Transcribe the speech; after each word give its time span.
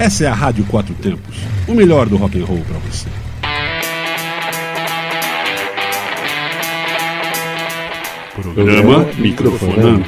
Essa 0.00 0.24
é 0.24 0.28
a 0.28 0.32
Rádio 0.32 0.64
Quatro 0.64 0.94
Tempos, 0.94 1.36
o 1.68 1.74
melhor 1.74 2.08
do 2.08 2.16
rock 2.16 2.40
and 2.40 2.46
roll 2.46 2.62
para 2.66 2.78
você. 2.78 3.06
Programa 8.34 9.06
Microfonando. 9.18 10.06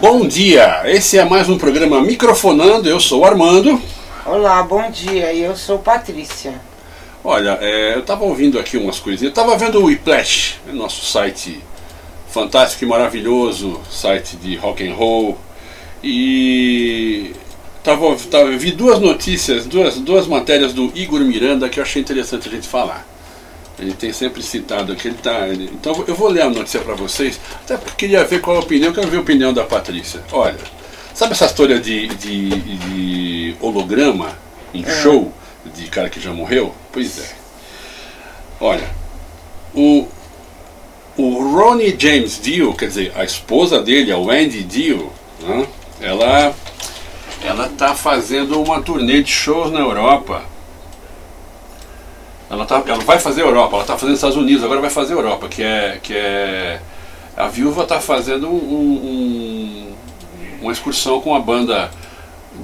Bom 0.00 0.26
dia, 0.26 0.84
esse 0.86 1.18
é 1.18 1.24
mais 1.26 1.50
um 1.50 1.58
programa 1.58 2.00
Microfonando. 2.00 2.88
Eu 2.88 2.98
sou 2.98 3.20
o 3.20 3.24
Armando. 3.26 3.78
Olá, 4.26 4.62
bom 4.62 4.90
dia. 4.90 5.32
Eu 5.34 5.56
sou 5.56 5.78
Patrícia. 5.78 6.54
Olha, 7.22 7.58
é, 7.60 7.94
eu 7.94 8.00
estava 8.00 8.24
ouvindo 8.24 8.58
aqui 8.58 8.76
umas 8.76 8.98
coisinhas. 8.98 9.30
Estava 9.30 9.56
vendo 9.56 9.80
o 9.80 9.84
Whiplash, 9.84 10.56
nosso 10.72 11.04
site 11.04 11.60
fantástico 12.28 12.84
e 12.84 12.88
maravilhoso, 12.88 13.80
site 13.90 14.36
de 14.36 14.56
rock 14.56 14.86
and 14.86 14.94
roll. 14.94 15.38
E 16.02 17.32
tava, 17.82 18.14
tava, 18.30 18.50
vi 18.56 18.72
duas 18.72 19.00
notícias, 19.00 19.66
duas, 19.66 19.96
duas 19.98 20.26
matérias 20.26 20.72
do 20.72 20.92
Igor 20.94 21.20
Miranda 21.20 21.68
que 21.68 21.78
eu 21.80 21.82
achei 21.84 22.02
interessante 22.02 22.48
a 22.48 22.50
gente 22.50 22.68
falar. 22.68 23.06
Ele 23.78 23.92
tem 23.92 24.12
sempre 24.12 24.42
citado 24.42 24.92
aqui, 24.92 25.10
tá. 25.12 25.46
ele- 25.48 25.70
então 25.72 26.04
eu 26.06 26.14
vou 26.14 26.28
ler 26.28 26.42
a 26.42 26.50
notícia 26.50 26.80
para 26.80 26.94
vocês, 26.94 27.38
até 27.64 27.76
porque 27.76 28.06
queria 28.06 28.24
ver 28.24 28.40
qual 28.40 28.56
é 28.56 28.58
a 28.58 28.62
opinião, 28.62 28.92
quero 28.92 29.08
ver 29.08 29.18
a 29.18 29.20
opinião 29.20 29.52
da 29.52 29.64
Patrícia. 29.64 30.22
Olha, 30.32 30.56
sabe 31.16 31.32
essa 31.32 31.46
história 31.46 31.80
de, 31.80 32.06
de, 32.08 32.48
de 32.50 33.56
holograma 33.60 34.36
em 34.74 34.84
show 34.84 35.32
de 35.74 35.86
cara 35.86 36.08
que 36.10 36.20
já 36.20 36.32
morreu? 36.32 36.74
Pois 36.92 37.18
é. 37.18 37.34
Olha, 38.60 38.88
o, 39.74 40.06
o 41.16 41.54
Ronnie 41.56 41.96
James 41.98 42.40
Dio, 42.40 42.72
quer 42.74 42.88
dizer, 42.88 43.12
a 43.16 43.24
esposa 43.24 43.82
dele, 43.82 44.12
a 44.12 44.18
Wendy 44.18 44.62
Dio, 44.62 45.10
né, 45.40 45.66
ela 46.00 46.54
ela 47.44 47.68
tá 47.76 47.94
fazendo 47.94 48.60
uma 48.62 48.80
turnê 48.82 49.22
de 49.22 49.30
shows 49.30 49.70
na 49.72 49.80
Europa. 49.80 50.42
Ela, 52.50 52.64
tá, 52.64 52.82
ela 52.86 53.02
vai 53.04 53.18
fazer 53.18 53.42
Europa, 53.42 53.74
ela 53.74 53.82
está 53.82 53.96
fazendo 53.98 54.14
Estados 54.14 54.36
Unidos, 54.36 54.62
agora 54.64 54.80
vai 54.80 54.90
fazer 54.90 55.14
Europa, 55.14 55.48
que 55.48 55.62
é. 55.62 55.98
Que 56.02 56.14
é 56.14 56.80
a 57.36 57.48
viúva 57.48 57.82
está 57.82 58.00
fazendo 58.00 58.48
um- 58.48 58.54
um- 58.54 59.65
uma 60.66 60.72
excursão 60.72 61.20
com 61.20 61.34
a 61.34 61.38
banda 61.40 61.90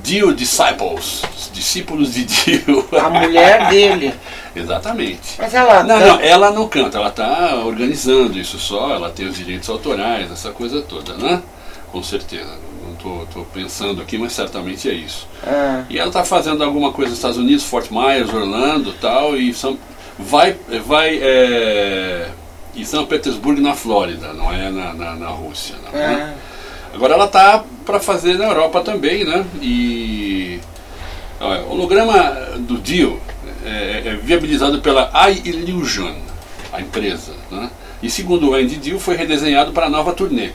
Dio 0.03 0.35
Disciples, 0.35 1.23
os 1.37 1.51
discípulos 1.53 2.13
de 2.15 2.25
Dio. 2.25 2.89
A 3.01 3.09
mulher 3.09 3.69
dele. 3.69 4.13
Exatamente. 4.57 5.37
Mas 5.39 5.55
ela 5.55 5.83
Não, 5.83 5.99
tá- 5.99 6.07
não, 6.07 6.21
ela 6.21 6.51
não 6.51 6.69
canta, 6.69 6.99
ela 6.99 7.09
está 7.09 7.55
organizando 7.65 8.39
isso 8.39 8.59
só, 8.59 8.95
ela 8.95 9.09
tem 9.11 9.27
os 9.27 9.37
direitos 9.37 9.69
autorais, 9.69 10.31
essa 10.31 10.51
coisa 10.51 10.83
toda, 10.83 11.15
né? 11.15 11.41
Com 11.91 12.03
certeza. 12.03 12.51
Não 12.85 12.93
estou 12.95 13.27
tô, 13.33 13.41
pensando 13.45 14.03
aqui, 14.03 14.19
mas 14.19 14.33
certamente 14.33 14.89
é 14.91 14.93
isso. 14.93 15.27
Ah, 15.47 15.85
E 15.89 15.99
ela 15.99 16.09
está 16.09 16.25
fazendo 16.25 16.65
alguma 16.65 16.93
coisa 16.93 17.11
nos 17.11 17.19
Estados 17.19 17.39
Unidos, 17.39 17.65
Fort 17.65 17.91
Myers, 17.91 18.33
Orlando 18.33 18.93
tal, 19.01 19.37
e 19.37 19.55
São, 19.55 19.79
vai, 20.19 20.57
vai 20.87 21.19
é, 21.23 22.29
em 22.75 22.85
São 22.85 23.07
Petersburgo, 23.07 23.61
na 23.61 23.75
Flórida, 23.75 24.33
não 24.33 24.53
é 24.53 24.71
na, 24.71 24.93
na, 24.93 25.15
na 25.17 25.29
Rússia. 25.29 25.77
Não, 25.85 25.93
né? 25.99 26.35
ah, 26.37 26.53
Agora 26.95 27.15
ela 27.15 27.27
tá 27.29 27.65
para 27.85 28.01
fazer 28.01 28.39
na 28.39 28.47
Europa 28.47 28.81
também, 28.81 29.25
né? 29.25 29.45
E 29.61 30.61
olha, 31.41 31.63
o 31.63 31.73
holograma 31.73 32.19
do 32.59 32.79
Dio 32.79 33.21
é, 33.65 34.03
é 34.07 34.17
viabilizado 34.17 34.81
pela 34.81 35.11
iIllusion, 35.29 36.15
a 36.73 36.81
empresa, 36.81 37.33
né? 37.51 37.71
E 38.03 38.11
segundo 38.11 38.51
o 38.51 38.55
Andy 38.55 38.77
Dio, 38.77 38.99
foi 38.99 39.17
redesenhado 39.17 39.73
para 39.73 39.87
a 39.87 39.91
nova 39.91 40.13
turnê. 40.13 40.51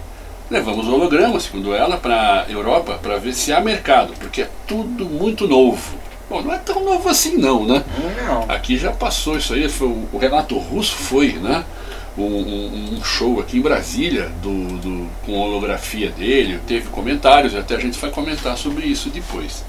Levamos 0.49 0.87
o 0.87 0.93
holograma, 0.93 1.39
segundo 1.39 1.73
ela, 1.73 1.97
para 1.97 2.45
a 2.47 2.51
Europa 2.51 2.99
para 3.01 3.17
ver 3.17 3.33
se 3.33 3.51
há 3.53 3.59
mercado, 3.59 4.13
porque 4.19 4.43
é 4.43 4.49
tudo 4.65 5.05
muito 5.05 5.47
novo. 5.47 5.97
Bom, 6.29 6.41
não 6.41 6.53
é 6.53 6.57
tão 6.57 6.83
novo 6.83 7.07
assim 7.07 7.37
não, 7.37 7.65
né? 7.65 7.83
não. 8.27 8.45
Aqui 8.53 8.77
já 8.77 8.91
passou 8.91 9.37
isso 9.37 9.53
aí, 9.53 9.69
foi, 9.69 9.87
o 9.87 10.17
Renato 10.17 10.57
Russo 10.57 10.95
foi, 10.95 11.33
né? 11.33 11.63
Um, 12.17 12.23
um- 12.23 12.97
um 12.97 13.03
show 13.03 13.39
aqui 13.39 13.57
em 13.59 13.61
Brasília 13.61 14.31
do, 14.41 14.77
do- 14.77 15.07
com 15.25 15.33
holografia 15.33 16.09
dele, 16.09 16.59
teve 16.65 16.87
comentários, 16.89 17.53
até 17.55 17.75
a 17.75 17.79
gente 17.79 17.99
vai 17.99 18.09
comentar 18.09 18.57
sobre 18.57 18.87
isso 18.87 19.09
depois. 19.09 19.63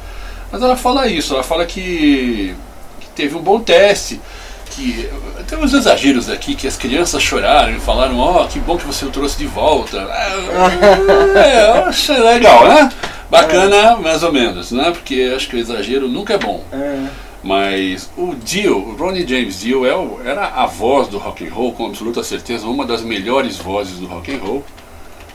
Mas 0.50 0.62
ela 0.62 0.75
fala 0.76 1.06
isso, 1.06 1.34
ela 1.34 1.42
fala 1.42 1.66
que, 1.66 2.54
que 3.00 3.06
teve 3.14 3.37
um 3.37 3.42
bom 3.42 3.60
teste, 3.60 4.19
que 4.70 5.08
tem 5.47 5.58
uns 5.58 5.75
exageros 5.75 6.31
aqui, 6.31 6.54
que 6.54 6.66
as 6.66 6.76
crianças 6.76 7.22
choraram 7.22 7.76
e 7.76 7.81
falaram, 7.81 8.19
ó, 8.19 8.47
que 8.47 8.58
bom 8.60 8.78
que 8.78 8.87
você 8.87 9.04
o 9.04 9.10
trouxe 9.10 9.37
de 9.37 9.47
volta. 9.47 9.98
É, 11.37 11.82
achei 11.87 12.19
legal, 12.19 12.66
né? 12.69 12.88
Bacana, 13.31 13.97
mais 13.97 14.22
ou 14.22 14.32
menos, 14.32 14.72
né? 14.72 14.91
Porque 14.91 15.32
acho 15.37 15.48
que 15.48 15.56
o 15.56 15.58
exagero 15.58 16.08
nunca 16.08 16.32
é 16.34 16.38
bom. 16.38 16.64
Ah, 16.72 17.08
Mas 17.43 18.10
o 18.16 18.34
Dio, 18.34 18.76
o 18.78 18.97
Ronnie 18.97 19.26
James 19.26 19.60
Dio, 19.60 19.87
é 19.87 19.94
o- 19.97 20.21
era 20.25 20.49
a 20.49 20.66
voz 20.66 21.09
do 21.09 21.19
rock 21.19 21.47
and 21.47 21.53
roll, 21.53 21.72
com 21.72 21.87
absoluta 21.87 22.22
certeza, 22.25 22.66
uma 22.66 22.84
das 22.84 23.03
melhores 23.03 23.56
vozes 23.56 23.99
do 23.99 24.06
rock 24.06 24.32
and 24.34 24.38
roll. 24.38 24.65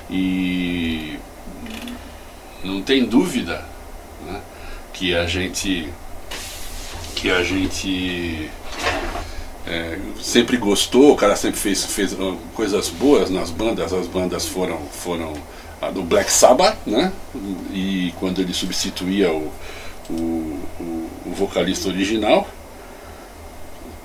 E 0.09 1.17
não 2.63 2.81
tem 2.81 3.05
dúvida 3.05 3.65
né, 4.25 4.39
que 4.93 5.15
a 5.15 5.25
gente 5.25 5.89
que 7.15 7.29
a 7.31 7.41
gente 7.41 8.49
é, 9.65 9.97
sempre 10.21 10.57
gostou, 10.57 11.13
o 11.13 11.15
cara 11.15 11.35
sempre 11.35 11.59
fez, 11.59 11.85
fez 11.85 12.13
ah, 12.13 12.35
coisas 12.53 12.89
boas 12.89 13.29
nas 13.29 13.49
bandas, 13.49 13.93
as 13.93 14.07
bandas 14.07 14.45
foram, 14.45 14.77
foram 14.91 15.33
a 15.81 15.89
do 15.89 16.03
Black 16.03 16.31
Sabbath, 16.31 16.77
né? 16.85 17.13
E 17.71 18.13
quando 18.19 18.41
ele 18.41 18.53
substituía 18.53 19.31
o, 19.31 19.51
o, 20.09 20.13
o, 20.79 21.02
o 21.25 21.31
vocalista 21.31 21.89
original. 21.89 22.47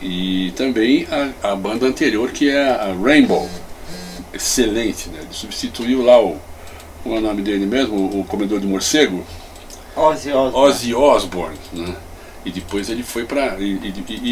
E 0.01 0.53
também 0.57 1.07
a, 1.11 1.53
a 1.53 1.57
banda 1.57 1.87
anterior 1.87 2.31
que 2.31 2.49
é 2.49 2.69
a 2.69 2.95
Rainbow. 2.95 3.49
Excelente, 4.33 5.09
né? 5.09 5.19
Ele 5.21 5.33
substituiu 5.33 6.05
lá 6.05 6.21
o. 6.23 6.37
Como 7.03 7.15
é 7.15 7.19
o 7.19 7.21
nome 7.21 7.43
dele 7.43 7.67
mesmo? 7.67 8.21
O, 8.21 8.25
comedor 8.25 8.61
de 8.61 8.67
morcego? 8.67 9.25
Ozzy 9.97 10.33
Osbourne. 10.33 10.69
Ozzy 10.69 10.95
Osbourne, 10.95 11.59
né? 11.73 11.97
E 12.45 12.51
depois 12.51 12.89
ele 12.89 13.03
foi 13.03 13.25
pra. 13.25 13.57
E 13.59 13.81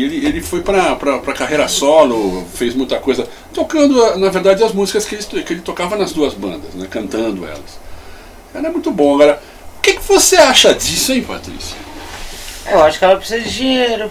ele, 0.04 0.26
ele 0.26 0.40
foi 0.40 0.62
pra 0.62 0.96
carreira 1.34 1.66
solo, 1.66 2.46
fez 2.54 2.74
muita 2.74 2.98
coisa, 2.98 3.28
tocando, 3.52 4.16
na 4.16 4.28
verdade, 4.28 4.62
as 4.62 4.72
músicas 4.72 5.04
que 5.04 5.16
ele, 5.16 5.42
que 5.42 5.52
ele 5.52 5.62
tocava 5.62 5.96
nas 5.96 6.12
duas 6.12 6.34
bandas, 6.34 6.74
né? 6.74 6.86
Cantando 6.88 7.44
elas. 7.44 7.78
Era 8.54 8.70
muito 8.70 8.90
bom. 8.90 9.14
Agora, 9.14 9.42
o 9.78 9.80
que, 9.80 9.94
que 9.94 10.02
você 10.02 10.36
acha 10.36 10.72
disso, 10.72 11.12
hein, 11.12 11.22
Patrícia? 11.22 11.75
Eu 12.70 12.82
acho 12.82 12.98
que 12.98 13.04
ela 13.04 13.16
precisa 13.16 13.40
de 13.40 13.50
dinheiro. 13.52 14.10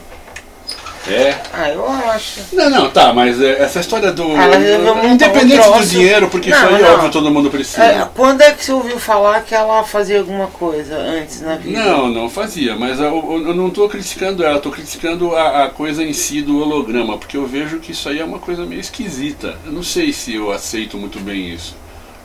É. 1.07 1.35
Ah, 1.53 1.69
eu 1.69 1.87
acho. 1.87 2.39
Não, 2.51 2.67
não, 2.67 2.89
tá, 2.89 3.13
mas 3.13 3.39
é, 3.39 3.61
essa 3.61 3.79
história 3.79 4.11
do. 4.11 4.23
Ela 4.23 4.57
resolveu 4.57 4.93
um 4.95 5.11
independente 5.13 5.69
do 5.69 5.85
dinheiro, 5.85 6.27
porque 6.29 6.49
isso 6.49 6.59
Não, 6.59 6.75
aí, 6.75 6.81
não. 6.81 6.93
óbvio, 6.95 7.11
todo 7.11 7.29
mundo 7.29 7.51
precisa. 7.51 7.83
É, 7.83 8.09
quando 8.15 8.41
é 8.41 8.51
que 8.51 8.65
você 8.65 8.71
ouviu 8.71 8.99
falar 8.99 9.41
que 9.41 9.53
ela 9.53 9.83
fazia 9.83 10.17
alguma 10.17 10.47
coisa 10.47 10.97
antes 10.97 11.41
na 11.41 11.57
vida? 11.57 11.79
Não, 11.79 12.07
não 12.07 12.27
fazia, 12.27 12.75
mas 12.75 12.99
eu, 12.99 13.05
eu- 13.05 13.47
eu 13.49 13.53
não 13.53 13.67
estou 13.67 13.87
criticando 13.87 14.43
ela, 14.43 14.57
estou 14.57 14.71
criticando 14.71 15.35
a, 15.35 15.65
a 15.65 15.69
coisa 15.69 16.03
em 16.03 16.11
si 16.11 16.41
do 16.41 16.57
holograma, 16.59 17.19
porque 17.19 17.37
eu 17.37 17.45
vejo 17.45 17.77
que 17.77 17.91
isso 17.91 18.09
aí 18.09 18.17
é 18.19 18.25
uma 18.25 18.39
coisa 18.39 18.65
meio 18.65 18.81
esquisita. 18.81 19.59
Eu 19.63 19.73
não 19.73 19.83
sei 19.83 20.11
se 20.11 20.33
eu 20.33 20.51
aceito 20.51 20.97
muito 20.97 21.19
bem 21.19 21.53
isso. 21.53 21.75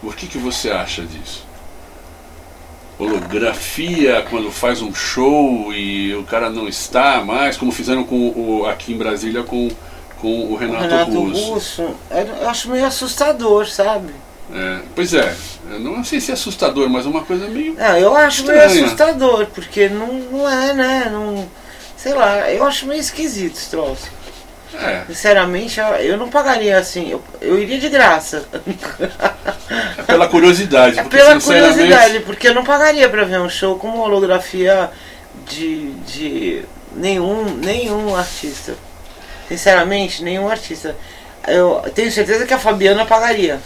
O 0.02 0.10
que, 0.10 0.26
que 0.26 0.38
você 0.38 0.70
acha 0.70 1.02
disso? 1.02 1.44
Holografia 3.00 4.24
quando 4.28 4.50
faz 4.50 4.82
um 4.82 4.94
show 4.94 5.72
e 5.72 6.14
o 6.14 6.22
cara 6.24 6.50
não 6.50 6.68
está 6.68 7.24
mais, 7.24 7.56
como 7.56 7.72
fizeram 7.72 8.04
com 8.04 8.28
o, 8.28 8.66
aqui 8.66 8.92
em 8.92 8.98
Brasília 8.98 9.42
com, 9.42 9.68
com 10.20 10.28
o 10.28 10.52
O 10.52 10.56
Renato, 10.56 10.82
Renato 10.82 11.20
Russo. 11.20 11.52
Russo, 11.52 11.94
eu 12.10 12.26
eu 12.26 12.48
acho 12.48 12.70
meio 12.70 12.84
assustador, 12.84 13.66
sabe? 13.66 14.12
É, 14.52 14.80
pois 14.94 15.14
é, 15.14 15.34
eu 15.70 15.80
não 15.80 16.04
sei 16.04 16.20
se 16.20 16.30
é 16.30 16.34
assustador, 16.34 16.90
mas 16.90 17.06
é 17.06 17.08
uma 17.08 17.24
coisa 17.24 17.48
meio. 17.48 17.74
Não, 17.74 17.96
eu 17.96 18.14
acho 18.14 18.44
meio 18.44 18.58
Estranho. 18.58 18.84
assustador, 18.84 19.46
porque 19.46 19.88
não, 19.88 20.12
não 20.12 20.48
é, 20.48 20.74
né? 20.74 21.08
Não, 21.10 21.48
sei 21.96 22.12
lá, 22.12 22.50
eu 22.50 22.64
acho 22.64 22.86
meio 22.86 23.00
esquisito 23.00 23.54
esse 23.56 23.70
troço. 23.70 24.10
É, 24.74 25.04
Sinceramente, 25.06 25.80
eu, 25.80 25.86
eu 25.86 26.16
não 26.16 26.28
pagaria 26.28 26.78
assim, 26.78 27.10
eu, 27.10 27.22
eu 27.40 27.58
iria 27.58 27.78
de 27.78 27.88
graça. 27.88 28.46
é 29.98 30.02
pela 30.04 30.28
curiosidade. 30.28 30.98
É 30.98 31.02
porque, 31.02 31.16
pela 31.16 31.40
curiosidade, 31.40 32.20
porque 32.20 32.48
eu 32.48 32.54
não 32.54 32.64
pagaria 32.64 33.08
pra 33.08 33.24
ver 33.24 33.40
um 33.40 33.48
show 33.48 33.76
com 33.78 33.88
uma 33.88 34.04
holografia 34.04 34.90
de, 35.48 35.92
de 36.06 36.62
nenhum, 36.94 37.44
nenhum 37.56 38.14
artista. 38.14 38.74
Sinceramente, 39.48 40.22
nenhum 40.22 40.48
artista. 40.48 40.94
Eu 41.46 41.82
tenho 41.94 42.10
certeza 42.12 42.46
que 42.46 42.54
a 42.54 42.58
Fabiana 42.58 43.04
pagaria. 43.04 43.60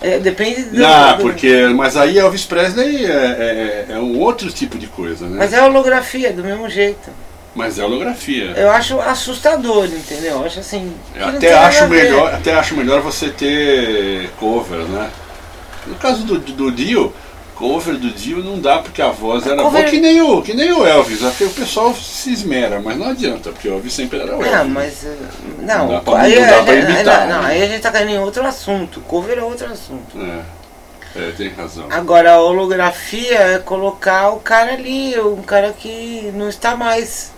É, 0.00 0.18
depende 0.18 0.64
do. 0.64 0.76
Não, 0.78 1.16
do- 1.16 1.22
porque. 1.22 1.66
Mas 1.74 1.96
aí 1.96 2.18
Elvis 2.18 2.44
Presley 2.44 3.06
é, 3.06 3.08
é, 3.08 3.86
é 3.90 3.98
um 3.98 4.18
outro 4.20 4.50
tipo 4.52 4.76
de 4.76 4.86
coisa, 4.86 5.26
né? 5.26 5.36
Mas 5.38 5.52
é 5.54 5.62
holografia, 5.62 6.32
do 6.32 6.44
mesmo 6.44 6.68
jeito. 6.68 7.08
Mas 7.56 7.78
é 7.78 7.84
holografia. 7.84 8.52
Eu 8.54 8.70
acho 8.70 9.00
assustador, 9.00 9.86
entendeu? 9.86 10.32
Eu 10.34 10.44
acho 10.44 10.60
assim. 10.60 10.94
Eu 11.14 11.26
até 11.28 11.54
acho 11.54 11.84
a 11.84 11.86
melhor, 11.88 12.34
até 12.34 12.54
acho 12.54 12.76
melhor 12.76 13.00
você 13.00 13.30
ter 13.30 14.28
cover, 14.38 14.80
né? 14.80 15.10
No 15.86 15.94
caso 15.94 16.22
do, 16.24 16.38
do 16.38 16.70
Dio, 16.70 17.14
cover 17.54 17.96
do 17.96 18.10
Dio 18.10 18.44
não 18.44 18.60
dá 18.60 18.78
porque 18.80 19.00
a 19.00 19.08
voz 19.08 19.46
era 19.46 19.56
Cover- 19.62 19.80
boa 19.82 19.90
que 19.90 19.98
nem 19.98 20.20
o, 20.20 20.42
que 20.42 20.52
nem 20.52 20.70
o 20.70 20.84
Elvis, 20.86 21.24
até 21.24 21.46
o 21.46 21.50
pessoal 21.50 21.94
se 21.94 22.30
esmera, 22.30 22.78
mas 22.78 22.98
não 22.98 23.08
adianta, 23.08 23.50
porque 23.50 23.68
o 23.68 23.72
Elvis 23.74 23.94
sempre 23.94 24.18
era 24.20 24.36
o 24.36 24.42
Elvis. 24.42 24.52
Não, 24.52 24.68
mas. 24.68 25.06
Não, 25.60 25.88
Não 25.92 26.00
pra- 26.04 26.18
aí, 26.20 26.38
não 26.38 26.46
dá 26.48 26.60
a 26.60 26.62
pra 26.64 26.74
gente- 26.74 26.90
imitar, 26.92 27.28
não, 27.28 27.40
né? 27.42 27.48
aí 27.48 27.62
a 27.62 27.68
gente 27.68 27.80
tá 27.80 27.90
caindo 27.90 28.10
em 28.10 28.18
outro 28.18 28.46
assunto. 28.46 29.00
Cover 29.00 29.38
é 29.38 29.42
outro 29.42 29.66
assunto. 29.72 30.18
É, 30.20 31.18
é, 31.28 31.30
tem 31.34 31.48
razão. 31.48 31.86
Agora 31.88 32.32
a 32.34 32.40
holografia 32.42 33.38
é 33.38 33.58
colocar 33.60 34.28
o 34.28 34.40
cara 34.40 34.74
ali, 34.74 35.18
um 35.18 35.40
cara 35.40 35.72
que 35.72 36.30
não 36.34 36.50
está 36.50 36.76
mais. 36.76 37.34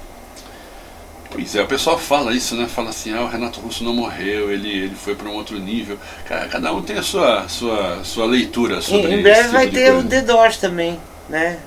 Pois 1.31 1.55
é, 1.55 1.63
o 1.63 1.67
pessoal 1.69 1.99
fala 1.99 2.33
isso, 2.35 2.57
né? 2.57 2.67
Fala 2.69 2.89
assim, 2.91 3.13
ah, 3.13 3.23
o 3.23 3.29
Renato 3.29 3.61
Russo 3.61 3.85
não 3.85 3.93
morreu, 3.93 4.51
ele, 4.51 4.69
ele 4.71 4.95
foi 4.95 5.15
para 5.15 5.29
um 5.29 5.35
outro 5.35 5.59
nível. 5.59 5.99
Cada 6.25 6.73
um 6.73 6.83
tem 6.83 6.97
a 6.97 7.03
sua, 7.03 7.47
sua, 7.49 8.03
sua 8.05 8.25
leitura 8.27 8.81
Em, 8.87 8.91
sobre 8.91 9.13
em 9.13 9.23
breve 9.23 9.49
vai 9.51 9.69
tipo 9.69 9.79
de 9.81 9.81
ter 9.85 9.93
o. 9.95 10.03
The 10.03 10.23
Doors 10.23 10.57
também, 10.59 11.01
né? 11.29 11.65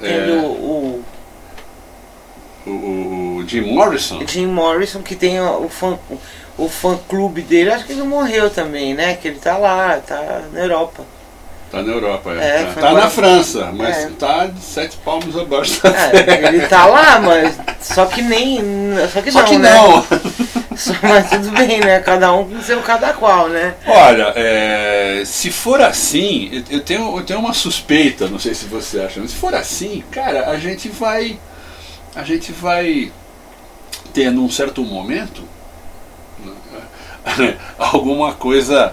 É. 0.00 0.04
Tendo 0.04 0.34
o, 0.44 1.04
O, 2.66 2.70
o- 2.70 3.36
o 3.38 3.48
Jim 3.48 3.62
Morrison. 3.62 4.18
o 4.18 4.26
Jim 4.26 4.46
Morrison, 4.46 5.02
que 5.02 5.16
tem 5.16 5.40
o 5.40 5.68
fã, 5.68 5.98
o 6.56 6.68
fã 6.68 6.96
clube 7.08 7.42
dele, 7.42 7.70
acho 7.70 7.84
que 7.86 7.92
ele 7.92 8.02
morreu 8.02 8.50
também, 8.50 8.94
né? 8.94 9.16
Que 9.16 9.28
ele 9.28 9.38
tá 9.40 9.56
lá, 9.58 10.00
tá 10.00 10.48
na 10.52 10.60
Europa. 10.60 11.04
Tá 11.74 11.82
na 11.82 11.92
Europa, 11.92 12.30
é. 12.32 12.60
É, 12.60 12.64
tá 12.74 12.80
tá 12.80 12.92
na 12.92 13.10
França, 13.10 13.72
mas 13.74 13.96
É. 13.96 14.08
tá 14.18 14.46
de 14.46 14.60
sete 14.60 14.96
palmos 14.98 15.36
abaixo 15.36 15.82
da 15.82 15.90
É, 15.90 16.46
ele 16.48 16.66
tá 16.68 16.86
lá, 16.86 17.18
mas 17.18 17.58
só 17.80 18.06
que 18.06 18.22
nem. 18.22 18.60
Só 19.12 19.20
que 19.20 19.32
Só 19.32 19.40
não, 19.40 19.46
que 19.48 19.58
né? 19.58 19.74
não. 19.74 20.02
Só- 20.76 20.92
Mas 21.02 21.30
tudo 21.30 21.50
bem, 21.52 21.80
né? 21.80 22.00
Cada 22.00 22.32
um 22.32 22.48
com 22.48 22.60
seu 22.60 22.80
cada 22.82 23.12
qual, 23.12 23.48
né? 23.48 23.74
Olha, 23.86 24.32
é, 24.36 25.22
se 25.24 25.50
for 25.50 25.80
assim, 25.80 26.64
eu- 26.70 26.80
tenho, 26.80 27.16
eu 27.18 27.24
tenho 27.24 27.38
uma 27.40 27.52
suspeita, 27.54 28.26
não 28.28 28.38
sei 28.38 28.54
se 28.54 28.64
você 28.66 29.00
acha, 29.00 29.20
mas 29.20 29.30
se 29.30 29.36
for 29.36 29.54
assim, 29.54 30.02
cara, 30.10 30.50
a 30.50 30.56
gente 30.58 30.88
vai. 30.88 31.38
A 32.14 32.22
gente 32.22 32.52
vai 32.52 33.10
ter 34.12 34.30
num 34.30 34.48
certo 34.48 34.82
momento 34.82 35.42
alguma 37.78 38.32
coisa. 38.34 38.92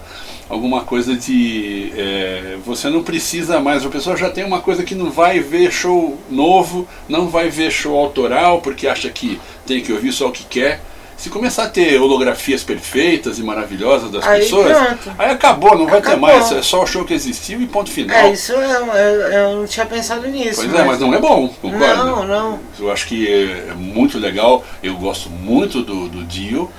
Alguma 0.52 0.82
coisa 0.82 1.16
de. 1.16 1.94
é, 1.96 2.58
você 2.66 2.90
não 2.90 3.02
precisa 3.02 3.62
mais, 3.62 3.86
a 3.86 3.90
pessoa 3.90 4.18
já 4.18 4.30
tem 4.30 4.44
uma 4.44 4.60
coisa 4.60 4.84
que 4.84 4.94
não 4.94 5.10
vai 5.10 5.40
ver 5.40 5.72
show 5.72 6.18
novo, 6.30 6.86
não 7.08 7.30
vai 7.30 7.50
ver 7.50 7.72
show 7.72 7.98
autoral, 7.98 8.60
porque 8.60 8.86
acha 8.86 9.10
que 9.10 9.40
tem 9.66 9.82
que 9.82 9.94
ouvir 9.94 10.12
só 10.12 10.28
o 10.28 10.32
que 10.32 10.44
quer. 10.44 10.82
Se 11.16 11.30
começar 11.30 11.66
a 11.66 11.70
ter 11.70 12.02
holografias 12.02 12.64
perfeitas 12.64 13.40
e 13.40 13.44
maravilhosas 13.44 14.12
das 14.12 14.28
Aí 14.28 14.42
pessoas, 14.42 14.76
pronto. 14.76 15.12
aí 15.18 15.30
acabou, 15.30 15.78
não 15.78 15.88
vai 15.88 16.02
ter 16.02 16.18
mais, 16.18 16.52
é 16.52 16.62
só 16.62 16.84
o 16.84 16.88
show 16.88 17.06
que 17.06 17.14
existiu 17.14 17.62
e 17.62 17.68
ponto 17.68 17.90
final. 17.90 18.18
É, 18.18 18.34
isso 18.34 18.52
eu, 18.52 18.60
eu, 18.60 19.22
eu 19.32 19.56
não 19.58 19.66
tinha 19.66 19.86
pensado 19.86 20.28
nisso. 20.28 20.64
Pois 20.64 20.74
é, 20.74 20.84
mas 20.84 21.00
não 21.00 21.14
é 21.14 21.20
bom, 21.20 21.48
concorda? 21.62 21.96
Não, 22.04 22.26
não. 22.26 22.60
Eu 22.78 22.92
acho 22.92 23.08
que 23.08 23.26
é, 23.26 23.70
é 23.70 23.74
muito 23.74 24.18
legal, 24.18 24.66
eu 24.84 24.98
gosto 24.98 25.30
muito 25.30 25.82
do, 25.82 26.10
do 26.10 26.26
Dio, 26.26 26.70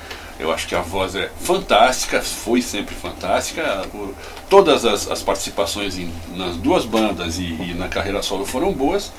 eu 0.42 0.52
acho 0.52 0.66
que 0.66 0.74
a 0.74 0.80
voz 0.80 1.14
é 1.14 1.30
fantástica, 1.40 2.20
foi 2.20 2.60
sempre 2.60 2.94
fantástica. 2.94 3.82
O- 3.94 4.14
todas 4.50 4.84
as, 4.84 5.10
as 5.10 5.22
participações 5.22 5.96
em- 5.98 6.12
nas 6.36 6.56
duas 6.56 6.84
bandas 6.84 7.38
e, 7.38 7.44
e 7.44 7.74
na 7.78 7.88
carreira 7.88 8.22
solo 8.22 8.44
foram 8.44 8.72
boas, 8.72 9.12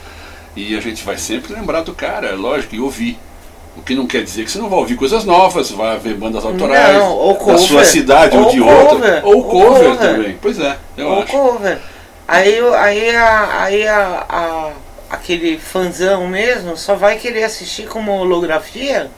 e 0.56 0.76
a 0.76 0.82
gente 0.82 1.04
vai 1.04 1.18
sempre 1.18 1.54
lembrar 1.54 1.82
do 1.82 1.94
cara, 1.94 2.28
é 2.28 2.34
lógico, 2.36 2.76
e 2.76 2.80
ouvir. 2.80 3.18
O 3.76 3.82
que 3.82 3.96
não 3.96 4.06
quer 4.06 4.24
dizer 4.24 4.46
que 4.46 4.52
você 4.52 4.60
não 4.60 4.70
vai 4.70 4.78
ouvir 4.78 4.96
coisas 4.96 5.26
novas, 5.26 5.72
vai 5.72 5.98
ver 5.98 6.14
bandas 6.14 6.46
autorais 6.46 6.96
Não, 6.96 7.12
ou 7.18 7.34
da 7.34 7.40
cover. 7.40 7.58
sua 7.60 7.84
cidade 7.84 8.38
ou, 8.38 8.44
Ou 8.44 8.52
de 8.52 8.62
outra. 8.62 8.86
cover. 8.88 9.26
Ou 9.26 9.36
Ou 9.38 9.44
cover, 9.46 9.90
cover. 9.90 9.98
também. 9.98 10.38
Pois 10.40 10.60
é, 10.60 10.78
eu 10.96 11.08
Ou 11.08 11.24
acho. 11.24 11.32
cover. 11.32 11.80
Aí, 12.28 12.60
aí, 12.76 13.10
a, 13.16 13.64
aí 13.64 13.88
a, 13.88 14.26
a- 14.30 14.72
aquele 15.10 15.58
fanzão 15.58 16.28
mesmo 16.28 16.78
só 16.78 16.94
vai 16.94 17.18
querer 17.18 17.46
assistir 17.46 17.88
como 17.88 18.12
holografia? 18.12 19.10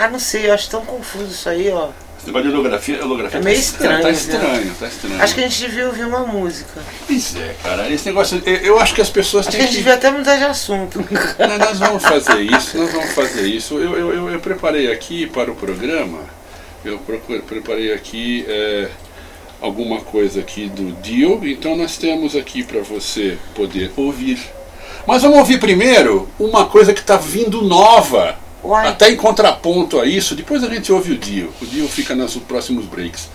Ah, 0.00 0.08
não 0.08 0.18
sei, 0.18 0.48
eu 0.48 0.54
acho 0.54 0.70
tão 0.70 0.84
confuso 0.84 1.30
isso 1.30 1.48
aí, 1.48 1.68
ó. 1.70 1.88
Esse 2.16 2.26
negócio 2.26 2.48
de 2.50 2.54
holografia, 2.54 3.04
holografia 3.04 3.38
É 3.38 3.42
meio 3.42 3.56
tá 3.56 3.62
estranho, 3.62 4.02
tá 4.02 4.10
estranho, 4.10 4.74
tá 4.78 4.86
estranho. 4.88 5.22
Acho 5.22 5.34
que 5.34 5.40
a 5.40 5.42
gente 5.48 5.58
devia 5.58 5.86
ouvir 5.86 6.04
uma 6.04 6.20
música. 6.20 6.80
Pois 7.06 7.34
é, 7.36 7.54
cara, 7.62 7.88
esse 7.90 8.06
negócio, 8.06 8.42
eu, 8.44 8.56
eu 8.56 8.80
acho 8.80 8.94
que 8.94 9.00
as 9.00 9.08
pessoas 9.10 9.46
Acho 9.46 9.56
que 9.56 9.62
a 9.62 9.66
têm 9.66 9.68
gente 9.68 9.76
que... 9.78 9.82
devia 9.84 9.94
até 9.94 10.10
mudar 10.10 10.36
de 10.36 10.44
assunto. 10.44 10.98
Não, 11.38 11.58
nós 11.58 11.78
vamos 11.78 12.02
fazer 12.02 12.40
isso, 12.40 12.76
nós 12.78 12.92
vamos 12.92 13.12
fazer 13.12 13.42
isso. 13.46 13.74
Eu, 13.78 13.96
eu, 13.96 14.12
eu, 14.14 14.30
eu 14.30 14.40
preparei 14.40 14.92
aqui 14.92 15.26
para 15.26 15.50
o 15.50 15.54
programa, 15.54 16.18
eu 16.84 16.98
procure- 16.98 17.40
preparei 17.40 17.92
aqui 17.92 18.44
é, 18.48 18.88
alguma 19.60 20.00
coisa 20.00 20.40
aqui 20.40 20.66
do 20.66 20.92
Dio, 21.00 21.40
então 21.46 21.76
nós 21.76 21.96
temos 21.96 22.36
aqui 22.36 22.62
para 22.62 22.80
você 22.80 23.38
poder 23.54 23.92
ouvir. 23.96 24.38
Mas 25.06 25.22
vamos 25.22 25.38
ouvir 25.38 25.58
primeiro 25.58 26.28
uma 26.38 26.66
coisa 26.66 26.92
que 26.92 27.00
está 27.00 27.16
vindo 27.16 27.62
nova, 27.62 28.36
Uai. 28.62 28.88
até 28.88 29.10
em 29.10 29.16
contraponto 29.16 29.98
a 30.00 30.06
isso, 30.06 30.34
depois 30.34 30.62
a 30.64 30.68
gente 30.68 30.92
ouve 30.92 31.12
o 31.12 31.18
Dio. 31.18 31.52
O 31.62 31.66
Dio 31.66 31.88
fica 31.88 32.14
nos 32.14 32.36
próximos 32.36 32.84
breaks. 32.84 33.28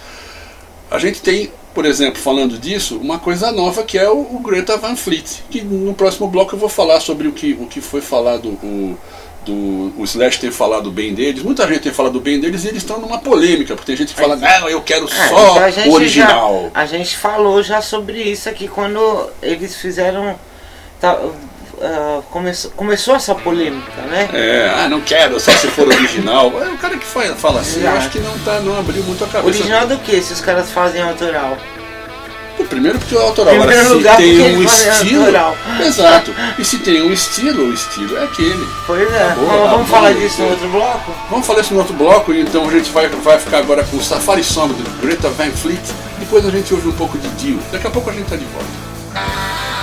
A 0.92 1.00
gente 1.00 1.20
tem, 1.22 1.52
por 1.74 1.86
exemplo, 1.86 2.22
falando 2.22 2.58
disso, 2.60 2.98
uma 2.98 3.18
coisa 3.18 3.52
nova 3.52 3.84
que 3.84 3.98
é 3.98 4.10
o, 4.10 4.20
o 4.20 4.40
Greta 4.40 4.78
Van 4.78 4.96
Fleet. 4.96 5.44
Que 5.50 5.62
no 5.62 5.94
próximo 5.94 6.28
bloco 6.28 6.56
eu 6.56 6.60
vou 6.60 6.70
falar 6.70 7.00
sobre 7.00 7.28
o 7.28 7.32
que, 7.32 7.54
o 7.60 7.66
que 7.66 7.82
foi 7.82 8.02
falado, 8.02 8.50
o, 8.50 8.96
do, 9.46 9.94
o 9.98 10.04
Slash 10.04 10.40
tem 10.40 10.52
falado 10.52 10.92
bem 10.92 11.14
deles. 11.14 11.42
Muita 11.44 11.68
gente 11.68 11.80
tem 11.82 11.92
falado 11.92 12.20
bem 12.20 12.40
deles 12.40 12.64
e 12.64 12.68
eles 12.68 12.84
estão 12.84 13.00
numa 13.00 13.18
polêmica, 13.18 13.74
porque 13.76 13.88
tem 13.88 13.96
gente 13.98 14.14
que 14.14 14.20
fala, 14.22 14.36
não, 14.36 14.70
eu 14.70 14.82
quero 14.84 15.06
É, 15.06 15.28
só 15.28 15.68
então 15.70 15.90
o 15.92 15.94
original. 15.96 16.72
já- 16.74 16.82
a 16.82 16.86
gente 16.86 17.18
falou 17.18 17.62
já 17.64 17.82
sobre 17.82 18.22
isso 18.22 18.48
aqui 18.48 18.68
quando 18.68 19.30
eles 19.42 19.76
fizeram. 19.76 20.36
tá, 21.02 21.20
ah, 21.82 22.22
começou, 22.32 22.72
começou 22.72 23.16
essa 23.16 23.34
polêmica, 23.36 24.02
né? 24.10 24.30
É, 24.34 24.74
ah, 24.78 24.88
não 24.90 25.02
quero, 25.02 25.40
só 25.40 25.52
se 25.52 25.68
for 25.68 25.88
original. 25.88 26.52
É 26.62 26.70
o 26.70 26.78
cara 26.78 26.98
que 26.98 27.06
fa- 27.06 27.34
fala 27.36 27.62
assim, 27.62 27.78
eu 27.78 27.82
Exato. 27.84 27.98
acho 27.98 28.10
que 28.10 28.20
não, 28.20 28.38
tá, 28.40 28.60
não 28.62 28.78
abriu 28.80 29.04
muito 29.04 29.24
a 29.24 29.28
cabeça. 29.28 29.48
Original 29.48 29.88
do 29.88 29.98
que 30.00 30.22
se 30.22 30.34
os 30.34 30.42
caras 30.42 30.70
fazem 30.72 31.02
autoral? 31.02 31.58
Pô, 32.58 32.64
Primeiro 32.64 32.98
porque 32.98 33.14
o 33.14 33.20
autoral, 33.20 33.54
agora 33.56 33.68
primeiro 33.68 33.90
se 33.90 33.96
lugar, 33.98 34.16
tem 34.18 34.38
porque 34.38 34.56
um 34.56 34.64
estilo. 34.64 35.20
autoral. 35.26 35.58
Exato. 35.86 36.34
E 36.58 36.64
se 36.64 36.78
tem 36.80 37.02
um 37.02 37.12
estilo, 37.12 37.66
o 37.66 37.74
estilo 37.74 38.18
é 38.18 38.24
aquele. 38.24 38.66
Pois 38.88 39.14
é. 39.14 39.24
Acabou, 39.24 39.46
Vamos- 39.48 39.70
vamos 39.72 39.90
falar 39.90 40.14
disso 40.14 40.42
no 40.42 40.50
outro 40.52 40.68
bloco? 40.70 41.12
Vamos 41.30 41.46
falar 41.46 41.60
isso 41.62 41.74
no 41.74 41.80
outro 41.82 41.94
bloco, 41.96 42.34
então 42.34 42.66
a 42.68 42.72
gente 42.72 42.90
vai, 42.92 43.10
vai 43.10 43.38
ficar 43.40 43.58
agora 43.58 43.84
com 43.84 43.98
o 43.98 44.02
Safari 44.02 44.44
Song 44.44 44.74
do 44.74 45.02
Greta 45.02 45.30
Van 45.32 45.52
Fleet. 45.52 45.82
Depois 46.18 46.46
a 46.46 46.50
gente 46.50 46.74
ouve 46.74 46.88
um 46.88 46.94
pouco 46.94 47.18
de 47.18 47.28
Dio. 47.32 47.60
Daqui 47.74 47.88
a 47.88 47.90
pouco 47.92 48.10
a 48.10 48.14
gente 48.14 48.30
tá 48.30 48.38
de 48.38 48.46
volta. 48.46 49.75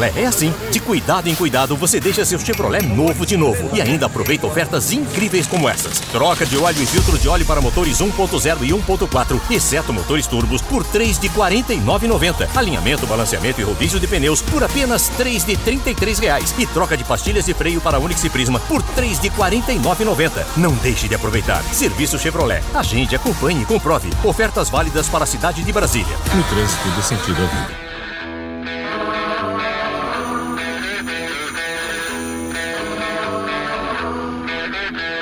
Chevrolet 0.00 0.12
é 0.16 0.26
assim. 0.26 0.52
De 0.70 0.80
cuidado 0.80 1.28
em 1.28 1.34
cuidado, 1.34 1.76
você 1.76 2.00
deixa 2.00 2.24
seu 2.24 2.38
Chevrolet 2.38 2.82
novo 2.82 3.26
de 3.26 3.36
novo. 3.36 3.68
E 3.74 3.82
ainda 3.82 4.06
aproveita 4.06 4.46
ofertas 4.46 4.92
incríveis 4.92 5.46
como 5.46 5.68
essas. 5.68 6.00
Troca 6.00 6.46
de 6.46 6.56
óleo 6.56 6.82
e 6.82 6.86
filtro 6.86 7.18
de 7.18 7.28
óleo 7.28 7.44
para 7.44 7.60
motores 7.60 7.98
1.0 7.98 8.58
e 8.62 8.70
1.4, 8.70 9.40
exceto 9.50 9.92
motores 9.92 10.26
turbos, 10.26 10.62
por 10.62 10.84
3 10.84 11.18
de 11.18 11.28
R$ 11.28 11.34
49,90. 11.34 12.48
Alinhamento, 12.56 13.06
balanceamento 13.06 13.60
e 13.60 13.64
rodízio 13.64 14.00
de 14.00 14.06
pneus 14.06 14.40
por 14.40 14.64
apenas 14.64 15.08
3 15.10 15.44
de 15.44 15.56
33 15.56 16.18
reais. 16.18 16.54
E 16.58 16.66
troca 16.66 16.96
de 16.96 17.04
pastilhas 17.04 17.44
de 17.44 17.52
freio 17.52 17.80
para 17.80 17.98
Onix 17.98 18.24
e 18.24 18.30
Prisma 18.30 18.58
por 18.60 18.82
3 18.82 19.18
de 19.18 19.28
R$ 19.28 19.34
49,90. 19.36 20.44
Não 20.56 20.72
deixe 20.76 21.08
de 21.08 21.14
aproveitar. 21.14 21.62
Serviço 21.74 22.18
Chevrolet. 22.18 22.62
Agende, 22.74 23.16
acompanhe 23.16 23.62
e 23.62 23.66
comprove. 23.66 24.08
Ofertas 24.24 24.70
válidas 24.70 25.08
para 25.08 25.24
a 25.24 25.26
cidade 25.26 25.62
de 25.62 25.72
Brasília. 25.72 26.16
No 26.34 26.42
trânsito 26.44 26.88
dê 26.96 27.02
sentido 27.02 27.42
à 27.42 27.46
vida. 27.46 27.89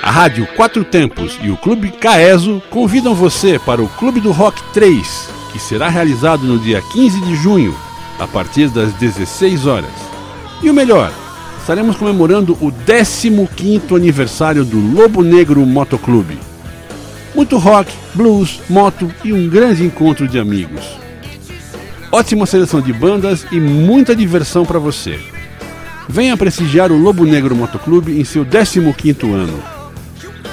A 0.08 0.10
Rádio 0.10 0.46
Quatro 0.56 0.84
Tempos 0.84 1.38
e 1.42 1.50
o 1.50 1.56
Clube 1.58 1.90
Caeso 1.90 2.62
convidam 2.70 3.14
você 3.14 3.58
para 3.58 3.82
o 3.82 3.88
Clube 3.88 4.20
do 4.20 4.32
Rock 4.32 4.58
3, 4.72 5.28
que 5.52 5.58
será 5.58 5.90
realizado 5.90 6.44
no 6.44 6.58
dia 6.58 6.80
15 6.80 7.20
de 7.20 7.36
junho, 7.36 7.76
a 8.18 8.26
partir 8.26 8.70
das 8.70 8.90
16 8.94 9.66
horas. 9.66 9.90
E 10.62 10.70
o 10.70 10.72
melhor, 10.72 11.12
estaremos 11.60 11.94
comemorando 11.94 12.54
o 12.54 12.72
15º 12.72 13.94
aniversário 13.94 14.64
do 14.64 14.78
Lobo 14.78 15.22
Negro 15.22 15.60
Motoclube. 15.66 16.38
Muito 17.34 17.58
rock, 17.58 17.92
blues, 18.14 18.62
moto 18.66 19.12
e 19.22 19.34
um 19.34 19.46
grande 19.46 19.84
encontro 19.84 20.26
de 20.26 20.38
amigos. 20.38 20.86
Ótima 22.10 22.46
seleção 22.46 22.80
de 22.80 22.94
bandas 22.94 23.44
e 23.52 23.60
muita 23.60 24.16
diversão 24.16 24.64
para 24.64 24.78
você. 24.78 25.20
Venha 26.08 26.34
prestigiar 26.34 26.90
o 26.90 26.96
Lobo 26.96 27.26
Negro 27.26 27.54
Motoclube 27.54 28.18
em 28.18 28.24
seu 28.24 28.46
15º 28.46 29.34
ano. 29.34 29.77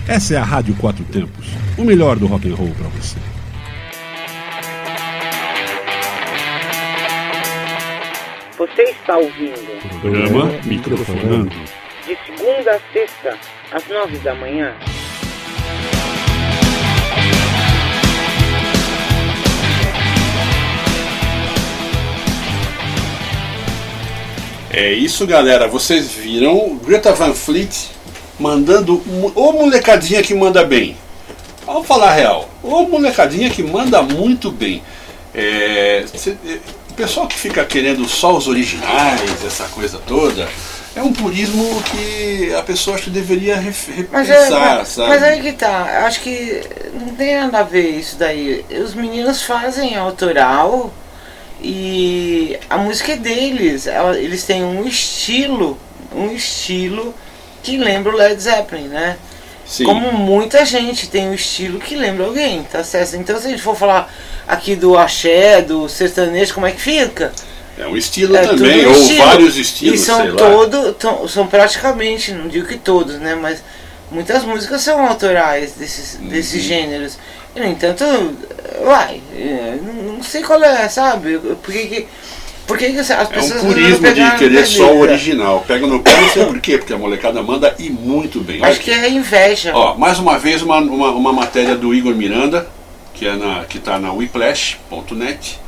Essa 0.07 0.35
é 0.35 0.37
a 0.37 0.45
Rádio 0.45 0.75
Quatro 0.75 1.05
Tempos, 1.05 1.47
o 1.79 1.85
melhor 1.85 2.19
do 2.19 2.27
rock 2.27 2.53
and 2.53 2.55
roll 2.55 2.75
para 2.79 2.89
você. 2.89 3.17
Você 8.75 8.83
está 8.83 9.17
ouvindo 9.17 10.01
Programa 10.01 10.47
Microfonando. 10.65 11.51
de 12.07 12.17
segunda 12.27 12.73
a 12.77 12.81
sexta, 12.93 13.39
às 13.73 13.87
nove 13.89 14.19
da 14.19 14.35
manhã. 14.35 14.75
É 24.73 24.93
isso, 24.93 25.27
galera. 25.27 25.67
Vocês 25.69 26.13
viram 26.13 26.77
Greta 26.85 27.13
Van 27.13 27.35
Fleet 27.35 27.89
mandando. 28.39 29.03
Ô 29.35 29.53
molecadinha 29.53 30.23
que 30.23 30.35
manda 30.35 30.65
bem. 30.65 30.97
Vamos 31.67 31.87
falar 31.87 32.11
a 32.11 32.15
real. 32.15 32.49
Ô 32.63 32.83
molecadinha 32.85 33.51
que 33.51 33.63
manda 33.63 34.01
muito 34.03 34.51
bem. 34.51 34.83
É, 35.35 36.05
cê- 36.15 36.37
é, 36.47 36.59
pessoal 37.01 37.27
que 37.27 37.39
fica 37.39 37.65
querendo 37.65 38.07
só 38.09 38.37
os 38.37 38.47
originais, 38.47 39.45
essa 39.45 39.65
coisa 39.69 39.99
toda, 40.07 40.47
é 40.95 41.03
um 41.03 41.13
purismo 41.13 41.83
que 41.85 42.55
a 42.55 42.63
pessoa 42.63 42.97
acho 42.97 43.05
que 43.05 43.11
deveria 43.11 43.57
ref- 43.57 43.89
Mas, 44.13 44.29
é, 44.29 44.35
repensar, 44.35 44.77
mas, 44.79 44.89
sabe? 44.89 45.09
mas 45.09 45.23
aí 45.23 45.41
que 45.41 45.53
tá, 45.53 46.05
acho 46.07 46.21
que 46.21 46.63
não 46.95 47.15
tem 47.15 47.37
nada 47.37 47.61
a 47.61 47.63
ver 47.63 47.89
isso 47.99 48.17
daí. 48.19 48.65
Os 48.71 48.93
meninos 48.95 49.43
fazem 49.43 49.97
autoral 49.97 50.93
e 51.63 52.59
a 52.69 52.77
música 52.77 53.13
é 53.13 53.17
deles. 53.17 53.87
Eles 54.19 54.45
têm 54.45 54.63
um 54.65 54.87
estilo, 54.87 55.79
um 56.15 56.31
estilo 56.33 57.15
que 57.63 57.77
lembra 57.79 58.13
o 58.13 58.17
Led 58.17 58.41
Zeppelin, 58.41 58.89
né? 58.89 59.17
Sim. 59.71 59.85
Como 59.85 60.11
muita 60.13 60.65
gente 60.65 61.09
tem 61.09 61.29
um 61.29 61.35
estilo 61.35 61.79
que 61.79 61.95
lembra 61.95 62.27
alguém, 62.27 62.65
tá 62.65 62.83
certo? 62.83 63.15
Então 63.15 63.39
se 63.41 63.47
a 63.47 63.51
gente 63.51 63.63
for 63.63 63.77
falar 63.77 64.13
aqui 64.49 64.75
do 64.75 64.99
axé, 64.99 65.63
do 65.63 65.89
sertanejo, 65.89 66.53
como 66.55 66.67
é 66.67 66.73
que 66.73 66.81
fica? 66.81 67.33
É 67.79 67.87
um 67.87 67.97
estilo 67.97 68.37
É 68.37 68.43
também, 68.45 68.81
tudo 68.85 68.91
ou 68.97 69.01
estilo. 69.01 69.25
vários 69.25 69.57
estilos, 69.57 70.01
E 70.01 70.05
são 70.05 70.21
sei 70.23 70.31
lá. 70.33 70.37
todo, 70.37 70.93
tão- 70.95 71.29
são 71.29 71.47
praticamente, 71.47 72.33
não 72.33 72.49
digo 72.49 72.67
que 72.67 72.77
todos, 72.77 73.15
né? 73.21 73.37
Mas 73.37 73.63
muitas 74.11 74.43
músicas 74.45 74.83
são 74.83 75.07
autorais 75.07 75.73
desses, 75.75 76.17
Uhum. 76.17 76.29
desses 76.29 76.63
gêneros. 76.65 77.17
E, 77.55 77.61
no 77.61 77.67
entanto, 77.67 78.05
uai, 78.83 79.23
é, 79.37 79.79
não, 79.81 80.21
sei 80.21 80.43
qual 80.43 80.63
é, 80.65 80.89
sabe? 80.89 81.39
Por 81.39 81.73
que, 82.77 82.87
que, 82.87 82.93
por 82.93 83.05
que, 83.05 83.05
que 83.05 83.13
as 83.13 83.21
É 83.21 83.23
um 83.23 83.27
pessoas 83.27 83.61
purismo 83.63 84.13
de 84.13 84.31
querer 84.39 84.67
só 84.67 84.93
o 84.93 85.01
original. 85.01 85.65
Pega 85.67 85.87
no 85.87 86.01
pé, 86.01 86.21
não 86.21 86.29
sei 86.29 86.45
por 86.47 86.61
quê, 86.61 86.79
porque 86.79 86.93
a 86.93 86.99
molecada 86.99 87.43
manda 87.43 87.75
e 87.79 87.91
muito 87.91 88.41
bem. 88.41 88.61
Olha 88.61 88.71
Acho 88.71 88.81
que 88.81 88.91
é 88.91 89.09
inveja. 89.09 89.73
Ó, 89.75 89.97
mais 89.97 90.19
uma 90.19 90.39
vez 90.39 90.63
uma, 90.63 90.79
uma, 90.79 91.11
uma 91.11 91.33
matéria 91.33 91.77
do 91.77 91.95
Igor 91.95 92.15
Miranda, 92.15 92.67
que 93.15 93.27
é 93.27 93.37
na, 93.37 93.65
está 93.75 93.99
na 93.99 94.13
whiplash.net, 94.13 95.59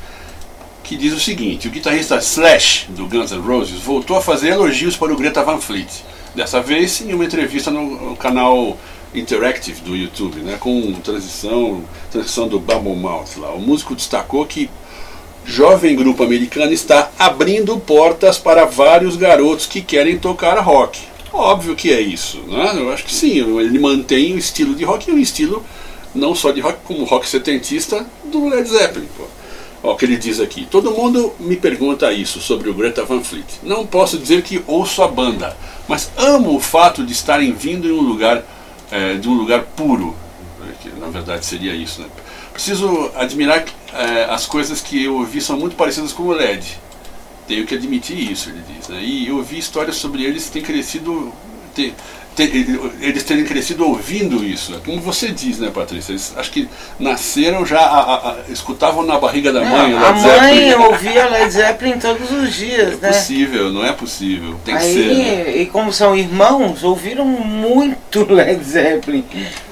que 0.83 0.97
diz 0.97 1.13
o 1.13 1.21
seguinte: 1.21 1.69
o 1.69 1.71
guitarrista 1.71 2.17
Slash 2.17 2.87
do 2.91 3.07
Guns 3.07 3.33
N' 3.33 3.41
Roses 3.41 3.81
voltou 3.81 4.17
a 4.17 4.21
fazer 4.21 4.51
elogios 4.51 4.97
para 4.97 5.13
o 5.13 5.17
Greta 5.17 5.43
Van 5.43 5.59
Fleet. 5.59 5.89
Dessa 6.35 6.61
vez 6.61 7.01
em 7.03 7.13
uma 7.13 7.25
entrevista 7.25 7.71
no, 7.71 8.11
no 8.11 8.17
canal 8.17 8.79
Interactive 9.15 9.83
do 9.83 9.95
YouTube, 9.95 10.41
né, 10.41 10.57
com 10.59 10.91
transição, 10.95 11.85
transição 12.11 12.49
do 12.49 12.59
Bubble 12.59 12.97
Mouth 12.97 13.37
lá. 13.37 13.53
O 13.53 13.61
músico 13.61 13.95
destacou 13.95 14.47
que 14.47 14.71
jovem 15.45 15.97
grupo 15.97 16.23
americano 16.23 16.73
está 16.73 17.11
abrindo 17.19 17.79
portas 17.79 18.39
para 18.39 18.65
vários 18.65 19.17
garotos 19.17 19.67
que 19.67 19.81
querem 19.81 20.19
tocar 20.19 20.59
rock. 20.61 21.01
Óbvio 21.33 21.75
que 21.75 21.93
é 21.93 22.01
isso, 22.01 22.39
né? 22.47 22.73
Eu 22.77 22.93
acho 22.93 23.05
que 23.05 23.15
sim, 23.15 23.39
ele 23.59 23.79
mantém 23.79 24.35
o 24.35 24.39
estilo 24.39 24.75
de 24.75 24.85
rock 24.85 25.11
e 25.11 25.15
um 25.15 25.19
estilo 25.19 25.65
não 26.15 26.35
só 26.35 26.51
de 26.51 26.61
rock, 26.61 26.79
como 26.85 27.05
rock 27.05 27.29
setentista 27.29 28.07
do 28.25 28.49
Led 28.49 28.69
Zeppelin. 28.69 29.09
Pô. 29.17 29.25
Ó, 29.83 29.93
o 29.93 29.97
que 29.97 30.05
ele 30.05 30.17
diz 30.17 30.39
aqui. 30.41 30.67
Todo 30.71 30.93
mundo 30.93 31.33
me 31.41 31.57
pergunta 31.57 32.13
isso 32.13 32.41
sobre 32.41 32.71
o 32.71 32.75
Greta 32.75 33.05
Van 33.05 33.23
Fleet. 33.23 33.47
Não 33.63 33.87
posso 33.87 34.17
dizer 34.17 34.43
que 34.43 34.63
ouço 34.67 35.03
a 35.03 35.09
banda, 35.09 35.57
mas 35.89 36.11
amo 36.17 36.55
o 36.55 36.61
fato 36.61 37.05
de 37.05 37.13
estarem 37.13 37.53
vindo 37.53 37.89
em 37.89 37.93
um 37.93 38.01
lugar, 38.01 38.45
eh, 38.91 39.15
de 39.15 39.29
um 39.29 39.35
lugar 39.35 39.63
puro. 39.77 40.15
que 40.81 40.89
na 41.01 41.09
verdade 41.09 41.45
seria 41.45 41.75
isso, 41.75 42.01
né? 42.01 42.09
Preciso 42.67 43.11
admirar 43.17 43.65
que, 43.65 43.73
eh, 43.93 44.29
as 44.31 44.47
coisas 44.47 44.81
que 44.81 45.03
eu 45.05 45.17
ouvi 45.17 45.41
são 45.41 45.57
muito 45.59 45.75
parecidas 45.75 46.13
com 46.13 46.23
o 46.23 46.31
LED. 46.33 46.79
Tenho 47.49 47.67
que 47.67 47.75
admitir 47.75 48.31
isso, 48.31 48.51
ele 48.51 48.63
diz. 48.79 48.87
Né? 48.87 49.01
E 49.03 49.27
eu 49.27 49.39
ouvi 49.39 49.59
histórias 49.59 49.97
sobre 49.97 50.23
eles 50.23 50.45
que 50.45 50.53
têm 50.53 50.63
crescido. 50.63 51.33
Ter, 51.75 51.93
ter- 52.37 52.81
eles 53.01 53.25
terem 53.25 53.45
crescido 53.45 53.85
ouvindo 53.87 54.45
isso. 54.45 54.81
Como 54.87 55.01
você 55.01 55.31
diz, 55.33 55.59
né, 55.59 55.71
Patrícia? 55.75 56.13
Eles 56.13 56.33
acho 56.37 56.51
que 56.53 56.69
nasceram 57.01 57.67
já. 57.67 57.81
a- 57.81 58.01
a- 58.01 58.31
a- 58.31 58.37
escutavam 58.49 59.03
na 59.05 59.19
barriga 59.19 59.53
da 59.53 59.65
mãe. 59.65 59.93
o 59.93 59.99
a 59.99 60.11
Led 60.11 60.21
mãe 60.21 60.31
Zeppelin. 60.71 60.85
ouvia 60.85 61.29
Led 61.29 61.51
Zeppelin 61.53 61.99
todos 61.99 62.31
os 62.31 62.55
dias, 62.55 62.93
É 62.93 62.97
né? 62.97 63.09
possível, 63.09 63.73
não 63.73 63.85
é 63.85 63.93
possível. 63.93 64.55
Tem 64.65 64.77
que 64.77 64.83
Aí, 64.85 64.95
ser. 64.95 65.07
né? 65.15 65.57
e 65.63 65.67
como 65.67 65.93
são 65.93 66.15
irmãos, 66.17 66.85
ouviram 66.85 67.25
muito 67.25 68.25
Led 68.33 68.63
Zeppelin. 68.63 69.25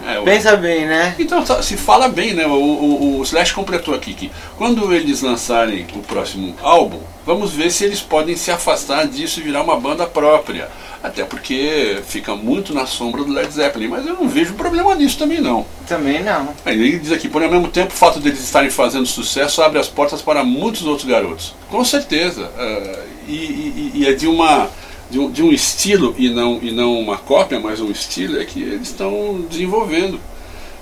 É. 0.07 0.21
Pensa 0.23 0.57
bem, 0.57 0.87
né? 0.87 1.15
Então 1.19 1.43
tá, 1.45 1.63
se 1.63 1.77
fala 1.77 2.09
bem, 2.09 2.33
né? 2.35 2.47
O, 2.47 2.51
o, 2.53 3.19
o 3.19 3.23
Slash 3.23 3.53
completou 3.55 3.95
aqui 3.95 4.15
que 4.15 4.31
quando 4.57 4.93
eles 4.95 5.23
lançarem 5.23 5.87
o 5.95 5.99
próximo 6.01 6.55
álbum, 6.63 7.01
vamos 7.27 7.53
ver 7.53 7.71
se 7.71 7.85
eles 7.85 8.01
podem 8.01 8.37
se 8.37 8.51
afastar 8.51 9.07
disso 9.07 9.41
e 9.41 9.43
virar 9.43 9.63
uma 9.63 9.79
banda 9.79 10.07
própria. 10.07 10.69
Até 11.03 11.25
porque 11.25 11.99
fica 12.07 12.37
muito 12.37 12.75
na 12.75 12.85
sombra 12.85 13.25
do 13.25 13.33
Led 13.33 13.51
Zeppelin, 13.51 13.89
mas 13.89 14.07
eu 14.07 14.13
não 14.15 14.29
vejo 14.29 14.53
problema 14.53 14.95
nisso 14.95 15.17
também 15.19 15.41
não. 15.41 15.65
Também 15.89 16.23
não. 16.23 16.51
Aí 16.65 16.75
Ele 16.79 16.99
diz 16.99 17.11
aqui, 17.11 17.27
porém 17.27 17.49
ao 17.49 17.55
mesmo 17.55 17.69
tempo 17.69 17.95
o 17.95 17.97
fato 17.97 18.21
deles 18.21 18.39
estarem 18.39 18.69
fazendo 18.69 19.07
sucesso 19.07 19.63
abre 19.63 19.79
as 19.79 19.89
portas 19.89 20.21
para 20.21 20.45
muitos 20.45 20.87
outros 20.87 21.09
garotos. 21.09 21.55
Com 21.71 21.83
certeza. 21.87 22.51
ah, 22.59 22.99
e, 23.27 23.33
e- 23.35 23.93
e 23.95 24.07
é 24.07 24.13
de 24.13 24.27
uma 24.27 24.69
de 25.11 25.19
um, 25.19 25.31
de 25.31 25.43
um 25.43 25.53
estilo 25.53 26.15
e 26.17 26.31
não, 26.31 26.59
e 26.63 26.71
não 26.71 26.99
uma 26.99 27.19
cópia, 27.19 27.59
mas 27.59 27.81
um 27.81 27.91
estilo 27.91 28.41
é 28.41 28.45
que 28.45 28.63
eles 28.63 28.89
estão 28.89 29.45
desenvolvendo. 29.51 30.21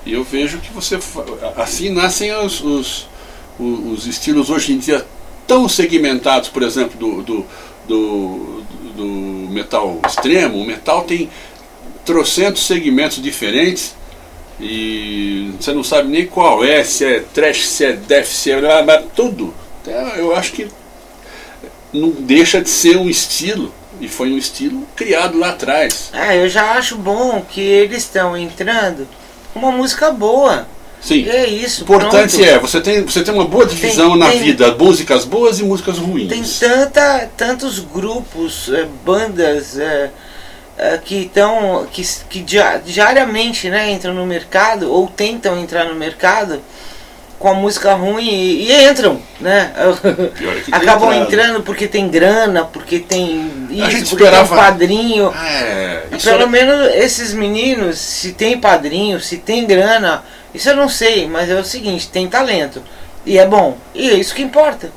E 0.05 0.13
eu 0.13 0.23
vejo 0.23 0.59
que 0.59 0.73
você 0.73 0.99
assim 1.57 1.91
nascem 1.91 2.33
os, 2.33 2.61
os, 2.61 3.09
os 3.59 4.07
estilos 4.07 4.51
hoje 4.51 4.73
em 4.73 4.79
dia 4.79 5.05
tão 5.47 5.69
segmentados, 5.69 6.49
por 6.49 6.63
exemplo, 6.63 6.99
do, 6.99 7.23
do, 7.23 7.47
do, 7.87 8.63
do 8.97 9.05
metal 9.51 9.99
extremo. 10.07 10.59
O 10.59 10.65
metal 10.65 11.05
tem 11.05 11.31
trocentos 12.05 12.67
segmentos 12.67 13.21
diferentes 13.21 13.95
e 14.61 15.53
você 15.59 15.73
não 15.73 15.85
sabe 15.85 16.09
nem 16.09 16.27
qual 16.27 16.65
é, 16.65 16.83
se 16.83 17.05
é 17.05 17.21
trash, 17.21 17.67
se 17.67 17.85
é 17.85 17.93
death, 17.93 18.27
se 18.27 18.51
é. 18.51 18.59
Tudo. 19.15 19.55
Então, 19.83 19.95
eu 20.17 20.35
acho 20.35 20.53
que 20.53 20.69
não 21.93 22.11
deixa 22.11 22.61
de 22.61 22.69
ser 22.69 22.97
um 22.97 23.09
estilo. 23.09 23.73
E 24.01 24.09
foi 24.09 24.33
um 24.33 24.39
estilo 24.39 24.87
criado 24.95 25.39
lá 25.39 25.51
atrás. 25.51 26.11
É, 26.13 26.37
eu 26.43 26.49
já 26.49 26.73
acho 26.73 26.97
bom 26.97 27.43
que 27.49 27.61
eles 27.61 27.99
estão 28.05 28.37
entrando 28.37 29.07
com 29.53 29.59
uma 29.61 29.73
música 29.73 30.11
boa. 30.13 30.67
Sim. 31.01 31.23
E 31.23 31.31
é 31.31 31.47
isso. 31.49 31.83
O 31.83 31.85
importante 31.85 32.37
pronto. 32.37 32.49
é, 32.49 32.59
você 32.59 32.81
tem, 32.81 33.03
você 33.05 33.23
tem 33.23 33.33
uma 33.33 33.45
boa 33.45 33.65
divisão 33.67 34.11
Tem- 34.11 34.19
na 34.19 34.31
tem- 34.31 34.43
vida, 34.43 34.75
músicas 34.75 35.25
boas 35.25 35.61
e 35.61 35.63
músicas 35.65 35.99
ruins. 35.99 36.29
Tem 36.29 36.43
tanta, 36.69 37.31
tantos 37.37 37.79
grupos, 37.79 38.69
eh, 38.73 38.87
bandas 39.05 39.79
eh, 39.79 40.11
eh, 40.77 41.01
que 41.05 41.23
estão 41.23 41.87
que, 41.93 42.03
que 42.29 42.41
dia- 42.41 42.83
diariamente 42.85 43.69
né, 43.71 43.91
entram 43.93 44.13
no 44.13 44.27
mercado 44.27 44.93
ou 44.93 45.07
tentam 45.09 45.57
entrar 45.59 45.85
no 45.85 45.95
mercado 45.95 46.61
com 47.39 47.49
a 47.49 47.55
música 47.55 47.95
ruim 47.95 48.29
e, 48.29 48.71
e 48.71 48.89
entram, 48.91 49.21
né? 49.41 49.73
É 49.77 49.93
tem 50.23 50.75
Acabam 50.75 51.13
entrando 51.13 51.63
porque 51.63 51.87
tem 51.87 52.09
grana, 52.09 52.65
porque 52.65 52.99
tem 52.99 53.51
A 53.83 53.89
gente 53.89 54.03
isso, 54.03 54.17
porque 54.17 54.25
tem 54.31 54.39
um 54.39 54.43
esperava- 54.43 54.57
padrinho. 54.57 55.33
É, 55.35 56.03
isso 56.13 56.25
Pelo 56.29 56.43
era- 56.43 56.47
menos 56.49 56.95
esses 56.97 57.33
meninos, 57.33 57.99
se 57.99 58.33
tem 58.33 58.59
padrinho, 58.61 59.21
se 59.21 59.37
tem 59.39 59.67
grana, 59.67 60.25
isso 60.53 60.69
eu 60.69 60.77
não 60.77 60.89
sei, 60.89 61.29
mas 61.29 61.49
é 61.49 61.55
o 61.59 61.65
seguinte, 61.65 62.09
tem 62.09 62.29
talento. 62.29 62.83
E 63.25 63.39
é 63.39 63.47
bom. 63.47 63.77
E 63.95 64.11
é 64.11 64.15
isso 64.15 64.35
que 64.35 64.43
importa. 64.43 64.91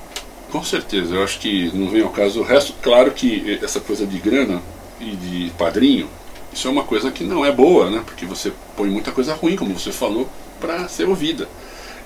Com 0.51 0.63
certeza, 0.63 1.15
eu 1.15 1.23
acho 1.23 1.39
que 1.39 1.71
não 1.73 1.89
vem 1.89 2.01
ao 2.01 2.09
caso. 2.09 2.41
O 2.41 2.43
resto, 2.43 2.73
claro 2.81 3.11
que 3.11 3.59
essa 3.63 3.79
coisa 3.79 4.05
de 4.05 4.17
grana 4.19 4.61
e 4.99 5.11
de 5.15 5.49
padrinho, 5.57 6.09
isso 6.53 6.67
é 6.67 6.71
uma 6.71 6.83
coisa 6.83 7.11
que 7.11 7.23
não 7.23 7.45
é 7.45 7.51
boa, 7.51 7.89
né? 7.89 8.01
Porque 8.05 8.25
você 8.25 8.51
põe 8.75 8.89
muita 8.89 9.11
coisa 9.11 9.33
ruim, 9.33 9.55
como 9.55 9.77
você 9.77 9.91
falou, 9.91 10.27
para 10.59 10.87
ser 10.87 11.07
ouvida. 11.07 11.47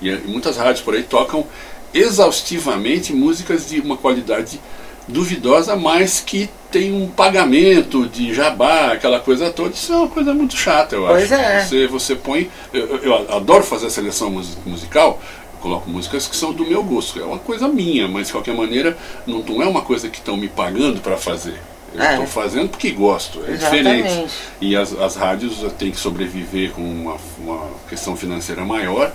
E, 0.01 0.09
eh, 0.09 0.19
muitas 0.25 0.57
rádios 0.57 0.81
por 0.81 0.93
aí 0.95 1.03
tocam 1.03 1.45
exaustivamente 1.93 3.13
músicas 3.13 3.67
de 3.69 3.79
uma 3.79 3.97
qualidade 3.97 4.59
duvidosa, 5.07 5.75
mas 5.75 6.19
que 6.19 6.49
tem 6.71 6.91
um 6.93 7.07
pagamento 7.07 8.07
de 8.07 8.33
jabá, 8.33 8.91
aquela 8.93 9.19
coisa 9.19 9.49
toda. 9.51 9.69
Isso 9.73 9.93
é 9.93 9.97
uma 9.97 10.07
coisa 10.07 10.33
muito 10.33 10.55
chata, 10.57 10.95
eu 10.95 11.05
Pois 11.05 11.31
acho. 11.31 11.41
é. 11.41 11.63
Você, 11.63 11.87
você 11.87 12.15
põe. 12.15 12.49
Eu, 12.73 12.97
eu- 12.97 13.35
adoro 13.35 13.63
fazer 13.63 13.87
a 13.87 13.89
seleção 13.89 14.29
mus- 14.31 14.57
musical. 14.65 15.21
Eu 15.53 15.59
coloco 15.59 15.89
músicas 15.89 16.27
que 16.27 16.35
são 16.35 16.51
do 16.53 16.65
meu 16.65 16.83
gosto. 16.83 17.19
É 17.19 17.23
uma 17.23 17.39
coisa 17.39 17.67
minha, 17.67 18.07
mas 18.07 18.27
de 18.27 18.33
qualquer 18.33 18.55
maneira 18.55 18.97
não, 19.25 19.39
não 19.39 19.61
é 19.61 19.67
uma 19.67 19.81
coisa 19.81 20.09
que 20.09 20.17
estão 20.17 20.35
me 20.37 20.47
pagando 20.47 20.99
para 21.01 21.17
fazer. 21.17 21.59
Eu 21.93 22.01
É. 22.01 22.11
estou 22.11 22.27
fazendo 22.27 22.69
porque 22.69 22.91
gosto. 22.91 23.41
É 23.47 23.51
Exatamente. 23.51 24.03
diferente. 24.07 24.33
E 24.59 24.75
as, 24.75 24.91
as 24.99 25.15
rádios 25.15 25.53
têm 25.77 25.91
que 25.91 25.97
sobreviver 25.99 26.71
com 26.71 26.81
uma, 26.81 27.15
uma 27.39 27.61
questão 27.87 28.15
financeira 28.17 28.65
maior. 28.65 29.13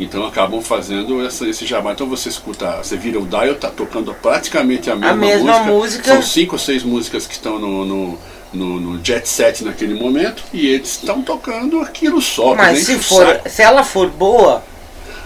Então 0.00 0.24
acabam 0.24 0.60
fazendo 0.62 1.24
essa, 1.26 1.46
esse 1.48 1.66
jabá. 1.66 1.92
Então 1.92 2.06
você 2.06 2.28
escuta, 2.28 2.76
você 2.82 2.96
vira 2.96 3.18
o 3.18 3.26
dial, 3.26 3.54
tá 3.56 3.68
tocando 3.68 4.14
praticamente 4.14 4.88
a 4.90 4.94
mesma, 4.96 5.16
mesma 5.16 5.58
música. 5.64 6.12
São 6.12 6.22
cinco 6.22 6.54
ou 6.54 6.58
seis 6.58 6.82
músicas 6.84 7.26
que 7.26 7.32
estão 7.34 7.58
no, 7.58 7.84
no, 7.84 8.18
no- 8.52 8.80
no 8.80 9.04
jet 9.04 9.28
set 9.28 9.64
naquele 9.64 9.94
momento 10.00 10.44
e 10.52 10.66
eles 10.68 10.90
estão 10.90 11.20
tocando 11.22 11.80
aquilo 11.80 12.20
só. 12.22 12.54
Mas 12.54 12.78
se 12.84 12.96
for, 12.98 13.26
saco. 13.26 13.48
se 13.50 13.60
ela 13.62 13.82
for 13.82 14.08
boa, 14.08 14.62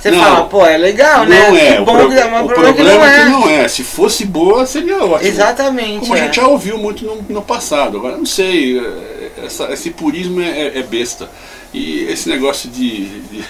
você 0.00 0.10
Não. 0.10 0.18
fala, 0.18 0.44
pô, 0.46 0.64
é 0.66 0.78
legal, 0.78 1.26
né? 1.26 1.48
Não 1.50 1.56
é, 1.56 1.74
Que 1.76 1.80
o, 1.82 1.84
bom 1.84 1.96
pro- 1.98 2.08
que 2.08 2.14
dá, 2.16 2.28
mas 2.28 2.42
o 2.44 2.46
problema 2.46 2.68
é 2.68 2.72
que 2.72 2.76
problema 2.82 2.98
não 2.98 3.06
é 3.06 3.14
é. 3.20 3.24
que 3.24 3.30
não 3.30 3.48
é. 3.50 3.68
Se 3.68 3.84
fosse 3.84 4.24
boa, 4.24 4.64
seria 4.64 4.96
ótimo. 5.04 5.28
Exatamente. 5.28 6.00
Como 6.00 6.14
a 6.14 6.18
é. 6.18 6.22
gente 6.24 6.36
já 6.36 6.46
ouviu 6.48 6.78
muito 6.78 7.04
no, 7.04 7.22
no 7.28 7.42
passado. 7.42 7.98
Agora, 7.98 8.16
não 8.16 8.24
sei, 8.26 8.78
é, 8.80 9.44
essa- 9.44 9.70
esse 9.70 9.90
purismo 9.90 10.40
é, 10.40 10.48
é- 10.48 10.78
é 10.78 10.82
besta. 10.82 11.28
E 11.74 12.00
esse 12.08 12.28
negócio 12.28 12.68
de, 12.68 13.04
de, 13.20 13.44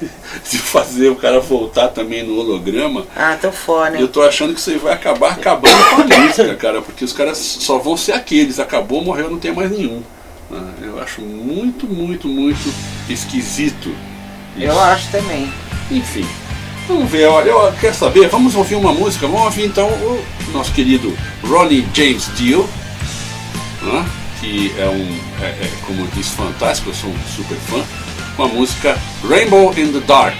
de 0.50 0.58
fazer 0.58 1.08
o 1.08 1.16
cara 1.16 1.40
voltar 1.40 1.88
também 1.88 2.22
no 2.22 2.38
holograma, 2.38 3.06
Ah, 3.16 3.36
fora, 3.52 3.96
eu 3.96 4.02
né? 4.02 4.10
tô 4.12 4.22
achando 4.22 4.52
que 4.54 4.60
isso 4.60 4.78
vai 4.78 4.92
acabar 4.92 5.32
acabando 5.32 5.74
com 5.94 6.02
a 6.02 6.18
música, 6.18 6.54
cara, 6.56 6.82
porque 6.82 7.04
os 7.04 7.12
caras 7.12 7.38
só 7.38 7.78
vão 7.78 7.96
ser 7.96 8.12
aqueles. 8.12 8.58
Acabou, 8.58 9.02
morreu, 9.02 9.30
não 9.30 9.38
tem 9.38 9.52
mais 9.54 9.70
nenhum. 9.70 10.02
né? 10.50 10.60
Eu 10.82 11.00
acho 11.02 11.20
muito, 11.22 11.86
muito, 11.86 12.28
muito 12.28 12.72
esquisito. 13.08 13.94
Eu 14.56 14.70
isso. 14.72 14.80
acho 14.80 15.10
também. 15.10 15.52
Enfim, 15.90 16.26
vamos 16.88 17.10
ver, 17.10 17.26
olha, 17.26 17.50
eu 17.50 17.72
quero 17.80 17.94
saber, 17.94 18.28
vamos 18.28 18.54
ouvir 18.54 18.74
uma 18.74 18.92
música, 18.92 19.26
vamos 19.26 19.42
ouvir 19.44 19.66
então 19.66 19.86
o 19.88 20.24
nosso 20.52 20.72
querido 20.72 21.16
Ronnie 21.44 21.86
James 21.94 22.28
Dio, 22.36 22.68
né, 23.82 24.04
que 24.40 24.72
é 24.78 24.86
um, 24.86 25.18
é, 25.44 25.46
é, 25.46 25.70
como 25.86 26.06
diz, 26.08 26.28
fantástico, 26.30 26.90
eu 26.90 26.94
sou 26.94 27.10
um 27.10 27.18
super 27.36 27.56
fã, 27.58 27.84
com 28.36 28.44
a 28.44 28.48
música 28.48 28.96
Rainbow 29.26 29.72
in 29.78 29.92
the 29.92 30.00
Dark. 30.00 30.36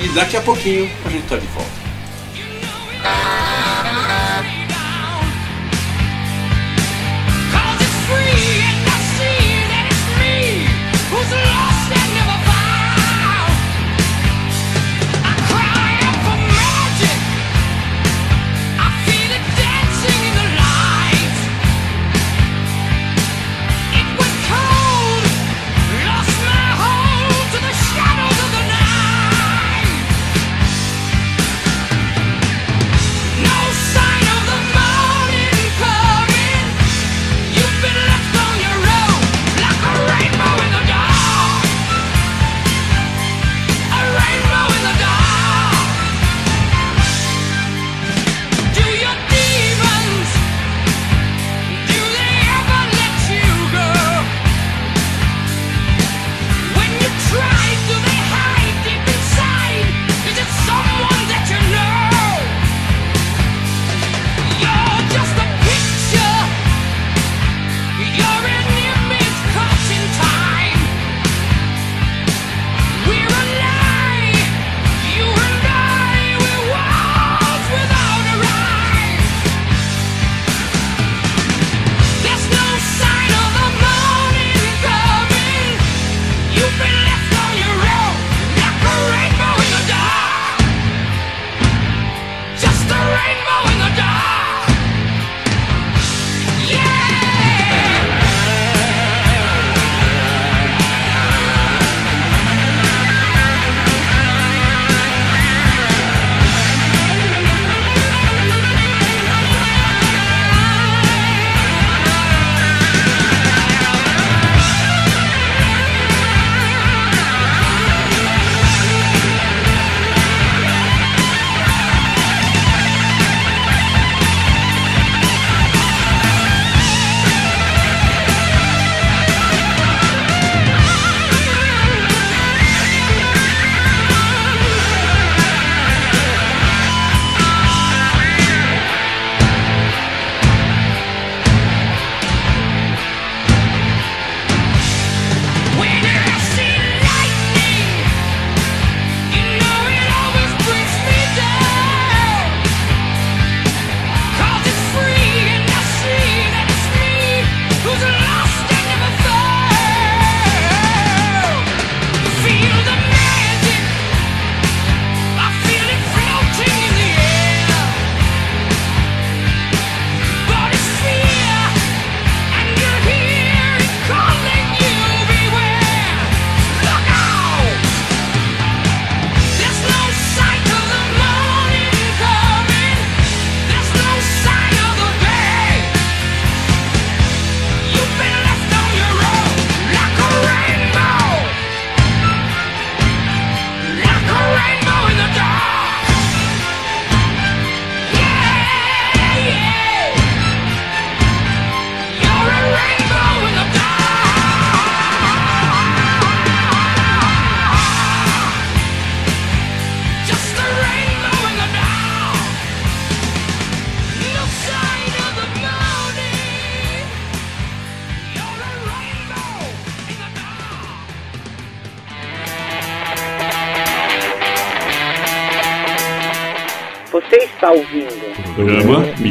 E 0.00 0.08
daqui 0.08 0.36
a 0.36 0.40
pouquinho 0.40 0.90
a 1.04 1.08
gente 1.08 1.26
tá 1.28 1.36
de 1.36 1.46
volta. 1.46 1.70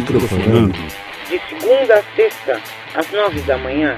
Microfonando. 0.04 0.74
De 1.30 1.42
segunda 1.48 1.96
a 1.96 2.04
sexta, 2.16 2.62
às 2.94 3.10
nove 3.12 3.40
da 3.42 3.58
manhã. 3.58 3.98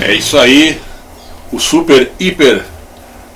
É 0.00 0.14
isso 0.14 0.38
aí, 0.38 0.80
o 1.52 1.60
super, 1.60 2.10
hiper, 2.18 2.64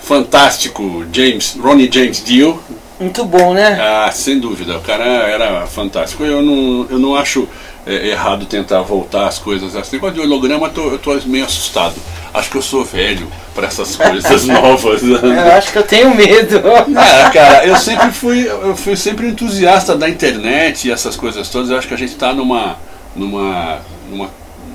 fantástico 0.01 1.05
James, 1.12 1.59
Ronnie 1.61 1.90
James 1.93 2.25
Dio. 2.25 2.59
Muito 2.99 3.23
bom, 3.27 3.53
né? 3.53 3.79
Ah, 3.79 4.11
sem 4.11 4.40
dúvida, 4.40 4.79
o 4.79 4.81
cara 4.81 5.05
era 5.05 5.67
fantástico. 5.67 6.25
Eu 6.25 6.40
não, 6.40 6.87
eu 6.88 6.99
não 6.99 7.14
acho 7.14 7.47
é, 7.87 8.09
errado 8.09 8.47
tentar 8.47 8.81
voltar 8.81 9.27
as 9.27 9.38
coisas 9.38 9.77
assim. 9.77 9.97
Negócio 9.97 10.14
de 10.14 10.21
holograma, 10.23 10.69
eu 10.69 10.73
tô, 10.73 10.90
eu 10.90 10.99
tô 10.99 11.14
meio 11.27 11.45
assustado. 11.45 11.95
Acho 12.35 12.51
que 12.51 12.57
eu 12.57 12.62
sou 12.62 12.85
velho 12.85 13.29
para 13.55 13.68
essas 13.68 13.94
coisas 13.97 14.44
novas. 14.44 15.03
Eu 15.05 15.53
acho 15.57 15.70
que 15.73 15.79
eu 15.79 15.85
tenho 15.85 16.12
medo. 16.14 16.61
Ah, 16.97 17.31
cara, 17.31 17.64
eu 17.64 17.77
sempre 17.77 18.11
fui, 18.11 18.44
eu 18.49 18.77
fui 18.77 18.97
sempre 18.97 19.29
entusiasta 19.29 19.97
da 19.97 20.09
internet 20.09 20.88
e 20.88 20.90
essas 20.90 21.14
coisas 21.14 21.49
todas. 21.49 21.70
Eu 21.70 21.79
acho 21.79 21.87
que 21.87 21.94
a 21.94 21.99
gente 21.99 22.11
está 22.12 22.33
numa, 22.33 22.77
numa, 23.14 23.79
numa, 24.11 24.31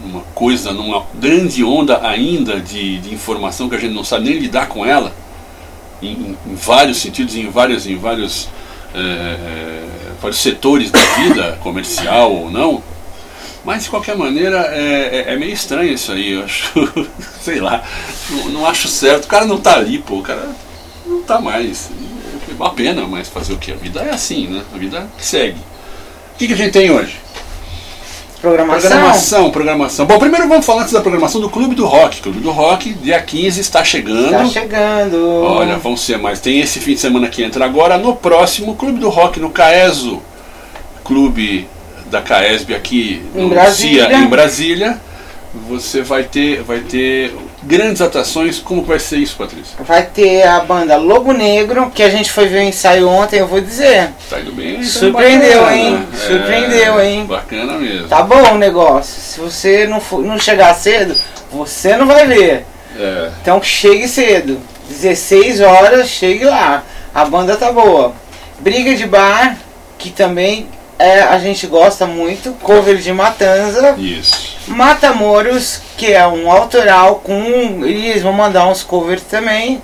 numa 0.06 0.22
coisa, 0.34 0.72
numa 0.72 1.04
grande 1.15 1.62
onda 1.62 2.00
ainda 2.08 2.62
de, 2.62 3.00
de 3.00 3.13
informação 3.13 3.67
que 3.67 3.76
a 3.76 3.80
gente 3.80 3.93
não 3.93 4.06
sabe 4.06 4.30
nem 4.30 4.39
lidar 4.39 4.67
com 4.69 4.86
ela, 4.86 5.12
em, 6.02 6.38
em- 6.48 6.56
vários 6.56 6.98
sentidos, 7.00 7.36
em 7.36 7.50
vários, 7.50 7.86
em 7.86 7.98
vários, 7.98 8.48
é, 8.95 9.84
vários 10.22 10.39
setores 10.41 10.91
da 10.91 11.00
vida, 11.00 11.60
comercial 11.62 12.32
ou 12.34 12.50
não. 12.50 12.82
Mas 13.65 13.84
de 13.84 13.89
qualquer 13.89 14.15
maneira 14.15 14.58
é, 14.72 15.26
é- 15.28 15.34
é 15.34 15.38
meio 15.38 15.52
estranho 15.54 15.91
isso 15.93 16.12
aí, 16.12 16.32
eu 16.32 16.43
acho, 16.45 16.72
sei 17.43 17.60
lá, 17.60 17.84
não, 18.30 18.45
não 18.50 18.65
acho 18.65 18.88
certo. 18.88 19.26
O 19.26 19.28
cara 19.28 19.45
não 19.45 19.58
tá 19.58 19.76
ali, 19.76 20.00
pô, 20.00 20.15
o 20.15 20.22
cara 20.24 20.48
não 21.06 21.22
tá 21.24 21.39
mais. 21.41 21.89
É 22.50 22.54
uma 22.54 22.72
pena, 22.72 23.06
mas 23.06 23.28
fazer 23.28 23.54
o 23.54 23.58
que? 23.58 23.72
A 23.72 23.76
vida 23.76 24.02
é 24.02 24.12
assim, 24.12 24.48
né? 24.48 24.62
A 24.74 24.78
vida 24.78 25.08
segue. 25.17 25.60
O 26.36 26.38
que, 26.38 26.48
que 26.48 26.54
a 26.54 26.58
gente 26.58 26.72
tem 26.72 26.89
hoje? 26.89 27.17
Programação. 28.41 28.89
Programação, 28.89 29.52
programação. 29.52 30.06
Bom, 30.06 30.17
primeiro 30.17 30.48
vamos 30.48 30.65
falar 30.65 30.84
antes 30.84 30.93
da 30.93 31.02
programação 31.02 31.41
do 31.41 31.50
Clube 31.50 31.76
do 31.76 31.86
Rock. 31.86 32.22
Clube 32.22 32.39
do 32.39 32.52
Rock, 32.52 32.93
dia 32.93 33.22
15, 33.22 33.60
está 33.60 33.84
chegando. 33.84 34.32
Tá 34.32 34.45
chegando. 34.48 35.41
Olha, 35.43 35.76
vão 35.78 35.98
ser 35.98 36.17
mais. 36.17 36.39
Tem 36.39 36.62
esse 36.62 36.80
fim 36.80 36.93
de 36.93 37.02
semana 37.02 37.28
que 37.28 37.43
entra 37.43 37.65
agora. 37.65 37.98
No 37.98 38.15
próximo, 38.15 38.76
Clube 38.78 38.98
do 39.00 39.10
Rock 39.10 39.41
no 39.41 39.50
Caeso. 39.50 40.22
Clube 41.04 41.67
da 42.10 42.22
Caesb 42.22 42.74
aqui 42.76 43.24
Em 43.36 43.41
no 43.43 43.50
Brasília. 43.50 44.08
CIA, 44.08 44.17
em 44.17 44.28
Brasília. 44.28 44.98
Você 45.67 46.04
vai 46.04 46.24
ter, 46.24 46.62
vai 46.62 46.80
ter 46.82 47.36
grandes 47.63 48.02
atrações. 48.04 48.60
Como 48.60 48.84
vai 48.84 49.00
ser 49.00 49.17
isso, 49.17 49.36
Patrícia? 49.36 49.78
Vai 49.80 50.04
ter 50.04 50.43
a 50.43 50.60
banda 50.60 50.95
Lobo 50.95 51.32
Negro, 51.34 51.89
que 51.89 52.04
a 52.04 52.10
gente 52.10 52.32
foi 52.32 52.48
ver 52.48 52.60
o 52.60 52.63
ensaio 52.63 53.10
ontem, 53.10 53.39
eu 53.39 53.48
vou 53.48 53.60
dizer. 53.60 54.10
Tá 54.30 54.39
indo 54.39 54.52
bem? 54.52 54.84
Surpreendeu, 54.84 55.62
bacana. 55.62 55.76
hein? 55.78 56.08
É, 56.13 56.17
Surpreendeu, 56.17 57.02
hein? 57.02 57.26
Bacana 57.26 57.74
mesmo. 57.80 58.08
Tá 58.08 58.22
bom 58.22 58.54
o 58.54 58.58
negócio. 58.60 59.19
Se 59.19 59.39
você 59.39 59.88
não, 59.88 60.00
for, 60.00 60.24
não 60.24 60.38
chegar 60.38 60.72
cedo, 60.76 61.15
você 61.52 61.98
não 61.98 62.06
vai 62.06 62.28
ver. 62.28 62.65
É, 62.95 63.30
Então 63.41 63.62
chegue 63.63 64.08
cedo. 64.08 64.60
16 64.88 65.62
horas, 65.62 66.08
chegue 66.10 66.45
lá. 66.45 66.84
A 67.13 67.26
banda 67.26 67.56
tá 67.56 67.72
boa. 67.72 68.13
Briga 68.60 68.93
de 68.95 69.08
bar, 69.08 69.58
que 69.98 70.12
também 70.12 70.67
é, 70.99 71.21
a 71.21 71.39
gente 71.39 71.65
gosta 71.65 72.05
muito. 72.05 72.51
Cover 72.62 72.97
de 72.97 73.12
Matanza. 73.13 73.95
isso. 73.97 74.57
Matamoros, 74.67 75.81
que 75.97 76.12
é 76.12 76.27
um 76.27 76.51
autoral 76.51 77.21
com. 77.23 77.85
Eles 77.85 78.21
vão 78.21 78.33
mandar 78.33 78.67
uns 78.67 78.83
covers 78.83 79.23
também. 79.23 79.81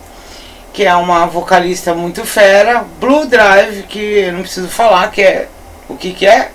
Que 0.73 0.83
é 0.83 0.93
uma 0.95 1.25
vocalista 1.25 1.93
muito 1.93 2.25
fera. 2.25 2.83
Blue 2.99 3.25
Drive, 3.25 3.83
que 3.83 3.97
eu 3.99 4.33
não 4.33 4.41
preciso 4.41 4.67
falar, 4.67 5.09
que 5.09 5.21
é. 5.21 5.47
O 5.87 5.95
que, 5.95 6.11
que 6.11 6.25
é? 6.27 6.49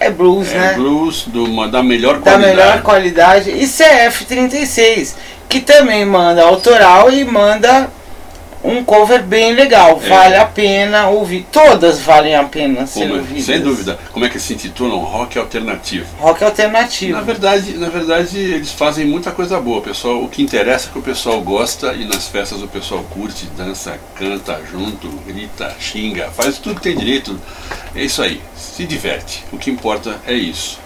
É 0.00 0.10
blues, 0.10 0.50
É 0.52 0.58
né? 0.58 0.72
blues 0.74 1.24
do, 1.26 1.46
da 1.70 1.82
melhor 1.82 2.14
da 2.20 2.32
qualidade. 2.32 2.56
melhor 2.56 2.82
qualidade. 2.82 3.50
E 3.50 3.64
CF36, 3.64 5.14
que 5.48 5.60
também 5.60 6.04
manda 6.04 6.42
autoral 6.42 7.10
e 7.10 7.24
manda 7.24 7.88
um 8.66 8.84
cover 8.84 9.22
bem 9.22 9.54
legal. 9.54 10.00
É. 10.02 10.08
Vale 10.08 10.36
a 10.36 10.44
pena 10.46 11.08
ouvir. 11.08 11.46
Todas 11.52 12.00
valem 12.00 12.34
a 12.34 12.44
pena 12.44 12.86
ser 12.86 13.00
Como 13.00 13.14
é- 13.14 13.18
ouvidas. 13.18 13.44
sem 13.44 13.60
dúvida. 13.60 13.98
Como 14.12 14.24
é 14.24 14.28
que 14.28 14.40
se 14.40 14.54
intitulam? 14.54 14.98
Rock 14.98 15.38
alternativo. 15.38 16.06
Rock 16.18 16.42
alternativo. 16.44 17.12
Na 17.12 17.22
verdade, 17.22 17.72
na 17.74 17.88
verdade, 17.88 18.38
eles 18.38 18.72
fazem 18.72 19.06
muita 19.06 19.30
coisa 19.30 19.60
boa, 19.60 19.80
pessoal. 19.80 20.22
O 20.22 20.28
que 20.28 20.42
interessa 20.42 20.88
é 20.88 20.92
que 20.92 20.98
o 20.98 21.02
pessoal 21.02 21.40
gosta 21.40 21.92
e 21.94 22.04
nas 22.04 22.28
festas 22.28 22.62
o 22.62 22.68
pessoal 22.68 23.02
curte, 23.10 23.46
dança, 23.56 23.98
canta 24.14 24.60
junto, 24.70 25.08
grita, 25.26 25.74
xinga, 25.78 26.30
faz 26.36 26.58
tudo 26.58 26.76
que 26.76 26.82
tem 26.82 26.96
direito. 26.96 27.38
É 27.94 28.02
isso 28.02 28.20
aí, 28.22 28.40
se 28.56 28.84
diverte. 28.84 29.44
O 29.52 29.58
que 29.58 29.70
importa 29.70 30.16
é 30.26 30.34
isso. 30.34 30.78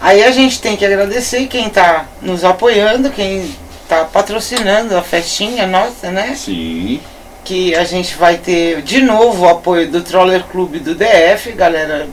Aí 0.00 0.22
a 0.22 0.30
gente 0.30 0.60
tem 0.60 0.76
que 0.76 0.84
agradecer 0.84 1.46
quem 1.46 1.68
está 1.68 2.06
nos 2.20 2.44
apoiando, 2.44 3.10
quem 3.10 3.50
está 3.82 4.04
patrocinando 4.04 4.96
a 4.96 5.02
festinha 5.02 5.66
nossa, 5.66 6.10
né? 6.10 6.34
Sim, 6.36 7.00
Que 7.46 7.74
a 7.76 7.84
gente 7.84 8.14
vai 8.16 8.36
ter 8.38 8.82
de 8.82 9.00
novo 9.00 9.44
o 9.44 9.48
apoio 9.48 9.88
do 9.88 10.02
Troller 10.02 10.42
Clube 10.44 10.80
do 10.80 10.94
DF, 10.96 11.52
galera 11.52 12.06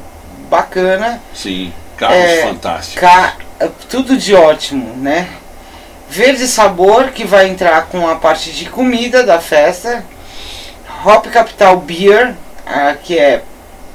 bacana. 0.50 1.22
sim. 1.34 1.74
Carros 1.98 2.18
É, 2.18 2.42
fantásticos. 2.44 3.00
Ca- 3.02 3.34
tudo 3.90 4.16
de 4.18 4.34
ótimo, 4.36 4.96
né? 4.98 5.28
Verde 6.10 6.48
Sabor, 6.48 7.12
que 7.12 7.24
vai 7.24 7.48
entrar 7.50 7.86
com 7.88 8.08
a 8.08 8.16
parte 8.16 8.52
de 8.52 8.66
comida 8.70 9.24
da 9.24 9.40
festa. 9.40 10.04
Hop 11.06 11.26
Capital 11.28 11.78
Beer, 11.78 12.34
ah, 12.66 12.96
que 13.02 13.18
é 13.18 13.42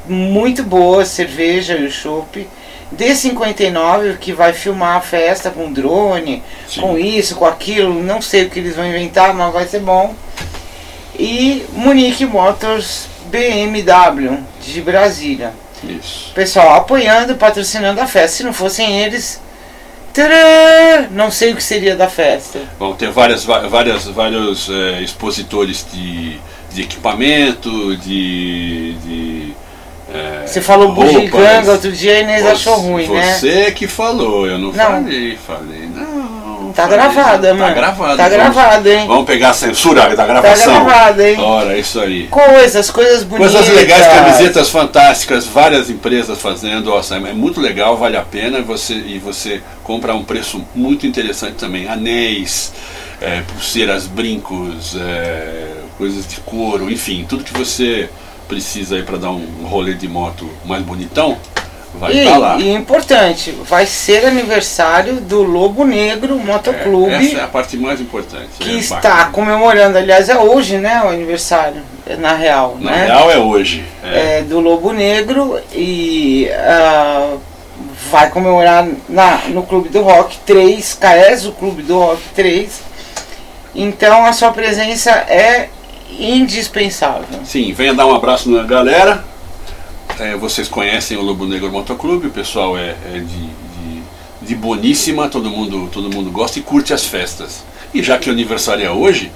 muito 0.08 0.62
boa, 0.64 1.04
cerveja 1.04 1.74
e 1.76 1.86
o 1.86 1.90
chopp. 1.90 2.48
D59, 2.96 4.16
que 4.18 4.32
vai 4.32 4.52
filmar 4.52 4.96
a 4.96 5.00
festa 5.00 5.50
com 5.50 5.72
drone, 5.72 6.42
Sim. 6.68 6.80
com 6.80 6.98
isso, 6.98 7.34
com 7.36 7.44
aquilo, 7.46 7.92
não 8.02 8.20
sei 8.22 8.44
o 8.44 8.50
que 8.50 8.58
eles 8.60 8.74
vão 8.76 8.86
inventar, 8.86 9.34
mas 9.34 9.52
vai 9.52 9.66
ser 9.66 9.80
bom. 9.80 10.14
E 11.18 11.66
Munique 11.72 12.24
Motors 12.24 13.06
BMW, 13.30 14.38
de 14.62 14.80
Brasília 14.80 15.52
Isso. 15.82 16.32
pessoal 16.34 16.74
apoiando, 16.74 17.34
patrocinando 17.36 18.00
a 18.00 18.06
festa. 18.06 18.36
Se 18.38 18.42
não 18.44 18.52
fossem 18.52 19.00
eles, 19.00 19.40
não 21.10 21.30
sei 21.30 21.52
o 21.52 21.56
que 21.56 21.62
seria 21.62 21.94
da 21.96 22.08
festa. 22.08 22.60
Vão 22.78 22.94
ter 22.94 23.10
várias, 23.10 23.44
várias, 23.44 24.06
vários 24.06 24.68
eh, 24.70 25.02
expositores 25.02 25.86
de, 25.92 26.38
de 26.72 26.82
equipamento, 26.82 27.96
de. 27.96 28.94
de 28.94 29.52
eh, 30.12 30.42
Você 30.46 30.60
falou 30.60 30.92
bugiganga 30.92 31.72
outro 31.72 31.92
dia, 31.92 32.14
a 32.16 32.20
Inês 32.20 32.42
Você- 32.42 32.48
achou 32.48 32.76
ruim, 32.80 33.06
né? 33.08 33.34
Você 33.34 33.72
que 33.72 33.86
falou, 33.86 34.46
eu 34.46 34.58
não, 34.58 34.72
Não. 34.72 35.02
falei, 35.02 35.38
falei. 35.46 35.87
Tá 36.78 36.86
gravada, 36.86 37.48
Tá 37.48 37.54
mano. 37.54 37.74
Tá 37.74 37.90
vamos- 37.90 38.30
gravado, 38.30 38.88
hein? 38.88 39.04
Vamos 39.08 39.24
pegar 39.26 39.50
a 39.50 39.52
censura 39.52 40.02
da 40.10 40.14
Tá 40.14 40.26
gravação. 40.26 40.84
gravado, 40.84 41.22
hein? 41.22 41.36
Ora, 41.40 41.76
isso 41.76 41.98
aí. 42.00 42.28
Coisas, 42.28 42.88
coisas 42.88 43.24
bonitas. 43.24 43.52
Coisas 43.52 43.74
legais, 43.74 44.06
camisetas 44.06 44.68
fantásticas, 44.70 45.44
várias 45.44 45.90
empresas 45.90 46.40
fazendo, 46.40 46.84
nossa, 46.90 47.16
é 47.16 47.32
muito 47.32 47.60
legal, 47.60 47.96
vale 47.96 48.16
a 48.16 48.22
pena 48.22 48.62
você, 48.62 48.94
e 48.94 49.18
você 49.18 49.60
compra 49.82 50.12
a 50.12 50.14
um 50.14 50.22
preço 50.22 50.64
muito 50.72 51.04
interessante 51.04 51.54
também. 51.54 51.88
Anéis, 51.88 52.72
é, 53.20 53.40
pulseiras, 53.40 54.06
brincos, 54.06 54.94
é, 55.00 55.72
coisas 55.98 56.28
de 56.28 56.36
couro, 56.42 56.88
enfim, 56.88 57.26
tudo 57.28 57.42
que 57.42 57.52
você 57.52 58.08
precisa 58.46 58.94
aí 58.94 59.02
para 59.02 59.16
dar 59.18 59.30
um 59.32 59.44
rolê 59.64 59.94
de 59.94 60.06
moto 60.06 60.48
mais 60.64 60.82
bonitão, 60.84 61.36
vai 61.94 62.12
E, 62.16 62.24
lá. 62.24 62.56
e 62.58 62.72
importante, 62.74 63.50
vai 63.64 63.86
ser 63.86 64.24
aniversário 64.26 65.14
do 65.20 65.42
Lobo 65.42 65.84
Negro 65.84 66.38
É, 66.40 66.44
Motoclube, 66.44 67.12
essa 67.14 67.38
é 67.38 67.44
a 67.44 67.48
parte 67.48 67.76
mais 67.76 68.00
importante. 68.00 68.48
que 68.58 68.70
é 68.76 68.78
está 68.78 68.96
bacana. 69.00 69.30
comemorando, 69.30 69.98
aliás, 69.98 70.28
é 70.28 70.36
hoje, 70.38 70.78
né, 70.78 71.02
o 71.04 71.08
aniversário, 71.08 71.82
na 72.18 72.34
real, 72.34 72.76
Na 72.80 72.90
né? 72.92 73.06
real 73.06 73.30
é 73.30 73.38
hoje. 73.38 73.84
É. 74.04 74.38
é, 74.38 74.42
do 74.42 74.60
Lobo 74.60 74.92
Negro 74.92 75.58
e 75.72 76.48
ah, 76.52 77.36
vai 78.10 78.30
comemorar 78.30 78.86
na, 79.08 79.42
no 79.48 79.62
Clube 79.62 79.88
do 79.88 80.02
Rock 80.02 80.38
3, 80.46 80.94
Caes, 81.00 81.44
o 81.46 81.52
Clube 81.52 81.82
do 81.82 81.98
Rock 81.98 82.22
3. 82.34 82.80
Então 83.74 84.24
a 84.24 84.32
sua 84.32 84.50
presença 84.50 85.10
é 85.10 85.68
indispensável. 86.18 87.24
Sim, 87.44 87.72
venha 87.72 87.94
dar 87.94 88.06
um 88.06 88.14
abraço 88.14 88.50
na 88.50 88.62
galera. 88.62 89.22
É, 90.18 90.34
vocês 90.36 90.68
conhecem 90.68 91.16
o 91.16 91.22
Lobo 91.22 91.46
Negro 91.46 91.70
Motoclube, 91.70 92.26
o 92.26 92.30
pessoal 92.30 92.76
é, 92.76 92.96
é 93.14 93.18
de, 93.18 93.24
de, 93.24 94.02
de 94.42 94.54
boníssima, 94.56 95.28
todo 95.28 95.48
mundo, 95.48 95.88
todo 95.92 96.10
mundo 96.12 96.30
gosta 96.30 96.58
e 96.58 96.62
curte 96.62 96.92
as 96.92 97.04
festas. 97.04 97.62
E 97.94 98.02
já 98.02 98.18
que 98.18 98.28
o 98.28 98.32
aniversário 98.32 98.84
é 98.84 98.90
hoje, 98.90 99.30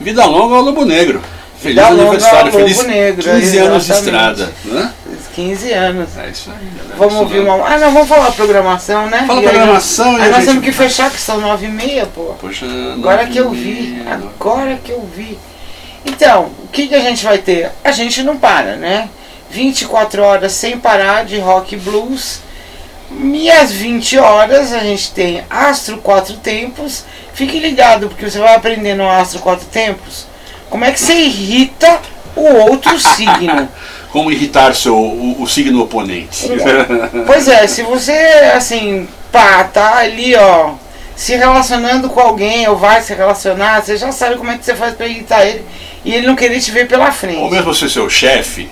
vida 0.00 0.24
longa 0.24 0.56
ao 0.56 0.62
Lobo 0.62 0.84
Negro. 0.84 1.22
Feliz 1.58 1.76
Vida 1.76 1.88
longa 1.90 2.02
aniversário, 2.02 2.38
ao 2.38 2.44
Lobo 2.46 2.58
feliz 2.58 2.86
Negro, 2.86 3.22
15 3.22 3.58
anos 3.58 3.84
de 3.86 3.92
exatamente. 3.92 4.40
estrada. 4.40 4.52
Né? 4.64 4.92
15 5.34 5.72
anos. 5.72 6.16
É 6.16 6.28
isso 6.30 6.50
aí, 6.50 6.68
galera. 6.76 6.96
Vamos 6.96 7.14
ouvir 7.14 7.40
uma. 7.40 7.66
Ah, 7.66 7.78
não, 7.78 7.92
vamos 7.92 8.08
falar 8.08 8.32
programação, 8.32 9.06
né? 9.08 9.24
Fala 9.26 9.42
E 9.42 9.46
aí, 9.46 9.50
programação 9.54 10.18
e 10.18 10.22
Aí 10.22 10.28
a 10.28 10.30
nós 10.30 10.36
gente- 10.36 10.46
temos 10.46 10.64
que 10.64 10.72
fechar, 10.72 11.10
que 11.10 11.20
são 11.20 11.40
9 11.40 11.66
e 11.66 11.70
meia, 11.70 12.06
pô. 12.06 12.34
Poxa, 12.40 12.66
Agora 12.94 13.26
que 13.26 13.38
eu 13.38 13.50
vi, 13.50 14.02
agora 14.10 14.78
que 14.82 14.90
eu 14.92 15.06
vi. 15.14 15.38
Então, 16.06 16.50
o 16.62 16.68
que, 16.68 16.86
que 16.88 16.94
a 16.94 17.00
gente 17.00 17.24
vai 17.24 17.38
ter? 17.38 17.70
A 17.82 17.90
gente 17.92 18.22
não 18.22 18.36
para, 18.36 18.76
né? 18.76 19.08
24 19.54 20.20
horas 20.22 20.52
sem 20.52 20.78
parar 20.78 21.24
de 21.24 21.38
rock 21.38 21.74
e 21.74 21.78
blues. 21.78 22.40
E 23.10 23.48
às 23.50 23.70
20 23.70 24.18
horas 24.18 24.72
a 24.72 24.80
gente 24.80 25.12
tem 25.12 25.44
Astro 25.48 25.98
Quatro 25.98 26.34
Tempos. 26.38 27.04
Fique 27.32 27.60
ligado, 27.60 28.08
porque 28.08 28.28
você 28.28 28.40
vai 28.40 28.54
aprender 28.56 28.94
no 28.94 29.08
Astro 29.08 29.38
Quatro 29.38 29.66
Tempos 29.66 30.26
como 30.68 30.84
é 30.84 30.90
que 30.90 30.98
você 30.98 31.14
irrita 31.14 32.00
o 32.34 32.42
outro 32.68 32.98
signo. 32.98 33.68
Como 34.10 34.32
irritar 34.32 34.74
seu, 34.74 34.96
o, 34.96 35.40
o 35.42 35.46
signo 35.46 35.82
oponente. 35.82 36.48
Pois 37.26 37.46
é, 37.46 37.66
se 37.68 37.82
você, 37.82 38.12
assim, 38.56 39.08
pá, 39.30 39.62
tá 39.64 39.98
ali, 39.98 40.34
ó, 40.34 40.72
se 41.14 41.36
relacionando 41.36 42.08
com 42.08 42.20
alguém 42.20 42.68
ou 42.68 42.76
vai 42.76 43.02
se 43.02 43.14
relacionar, 43.14 43.82
você 43.82 43.96
já 43.96 44.10
sabe 44.10 44.36
como 44.36 44.50
é 44.50 44.58
que 44.58 44.64
você 44.64 44.74
faz 44.74 44.94
pra 44.94 45.06
irritar 45.06 45.46
ele 45.46 45.64
e 46.04 46.12
ele 46.12 46.26
não 46.26 46.34
querer 46.34 46.60
te 46.60 46.72
ver 46.72 46.88
pela 46.88 47.06
Ou 47.06 47.12
frente. 47.12 47.50
mesmo 47.50 47.72
se 47.72 47.88
seu 47.88 48.10
chefe, 48.10 48.68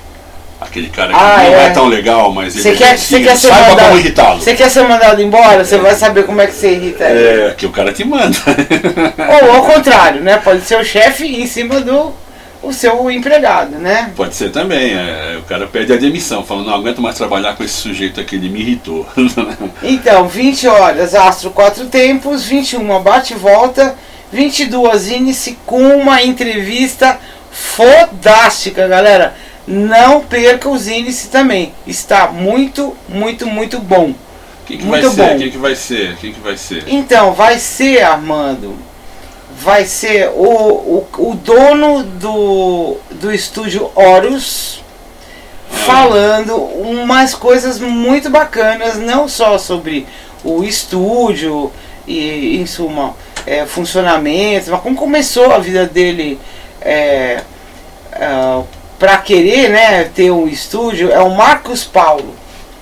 aquele 0.63 0.89
cara 0.89 1.09
que 1.13 1.19
Ah, 1.19 1.37
não 1.39 1.55
é. 1.55 1.67
é. 1.67 1.71
tão 1.71 1.87
legal, 1.87 2.33
mas 2.33 2.57
ele 2.65 2.77
quer, 2.77 2.95
é 2.95 2.97
você 2.97 3.05
signo, 3.05 3.27
quer 3.27 3.37
ser 3.37 3.49
saiba 3.49 3.67
como 3.67 3.77
mandado, 3.77 3.99
irritá-lo. 3.99 4.41
você 4.41 4.55
quer 4.55 4.71
ser 4.71 4.83
mandado 4.83 5.23
embora, 5.23 5.65
você 5.65 5.79
vai 5.79 5.95
saber 5.95 6.25
como 6.25 6.41
é 6.41 6.47
que 6.47 6.55
você 6.55 6.73
irrita 6.73 7.05
ele. 7.05 7.51
É, 7.51 7.55
que 7.57 7.67
o 7.67 7.71
cara 7.71 7.93
te 7.93 8.05
manda. 8.05 8.37
Ou 9.43 9.53
ao 9.53 9.63
contrário, 9.65 10.21
né? 10.21 10.39
Pode 10.39 10.63
ser 10.63 10.79
o 10.79 10.85
chefe 10.85 11.27
em 11.27 11.47
cima 11.47 11.81
do 11.81 12.13
o 12.63 12.73
seu 12.73 13.11
empregado, 13.11 13.77
né? 13.77 14.13
Pode 14.15 14.37
ser 14.37 14.51
também, 14.51 14.93
é, 14.95 15.37
o 15.39 15.43
cara 15.43 15.67
pede 15.67 15.93
a 15.93 15.97
demissão, 15.97 16.45
falando, 16.45 16.67
não 16.69 16.75
aguento 16.75 17.03
mais 17.03 17.17
trabalhar 17.17 17.57
com 17.57 17.65
esse 17.65 17.75
sujeito 17.75 18.21
aqui, 18.21 18.37
ele 18.37 18.49
me 18.49 18.61
irritou. 18.61 19.07
Então, 19.83 20.29
20 20.29 20.69
horas 20.69 21.15
Astro 21.15 21.51
Quatro 21.51 21.87
Tempos, 21.87 22.45
21 22.45 23.03
bate 23.03 23.33
e 23.33 23.37
volta, 23.37 23.97
22 24.33 25.11
inicie 25.11 25.59
com 25.67 25.83
uma 25.97 26.23
entrevista 26.23 27.19
fodástica, 27.51 28.87
galera. 28.87 29.35
Não 29.67 30.21
perca 30.21 30.69
os 30.69 30.89
índices 30.89 31.29
também. 31.29 31.73
Está 31.87 32.29
muito, 32.29 32.97
muito, 33.09 33.47
muito 33.47 33.79
bom. 33.79 34.15
Que 34.67 34.77
vai 34.77 35.03
Muito 35.03 35.11
ser? 35.11 35.23
bom. 35.23 35.39
Quem 35.39 35.51
que 35.51 35.59
vai 35.59 35.75
ser? 35.75 36.17
Quem 36.17 36.33
que 36.33 36.41
vai 36.41 36.57
ser? 36.57 36.85
Então, 36.87 37.33
vai 37.33 37.59
ser, 37.59 38.03
Armando, 38.03 38.77
vai 39.59 39.85
ser 39.85 40.29
o, 40.31 40.45
o, 40.45 41.09
o 41.19 41.35
dono 41.35 42.05
do, 42.05 42.97
do 43.11 43.33
estúdio 43.33 43.91
Horus 43.95 44.83
falando 45.69 46.57
umas 46.57 47.35
coisas 47.35 47.81
muito 47.81 48.31
bacanas, 48.31 48.99
não 48.99 49.27
só 49.29 49.59
sobre 49.59 50.07
o 50.45 50.63
estúdio 50.63 51.73
e, 52.07 52.59
em 52.61 52.67
suma, 52.67 53.15
é, 53.47 53.67
funcionamento, 53.67 54.71
mas 54.71 54.81
como 54.81 54.95
começou 54.95 55.53
a 55.53 55.59
vida 55.59 55.87
dele 55.87 56.39
é, 56.81 57.43
para 59.03 59.17
querer 59.19 59.69
né, 59.69 60.05
ter 60.15 60.31
um 60.31 60.47
estúdio, 60.47 61.11
é 61.11 61.19
o 61.19 61.35
Marcos 61.35 61.83
Paulo, 61.83 62.37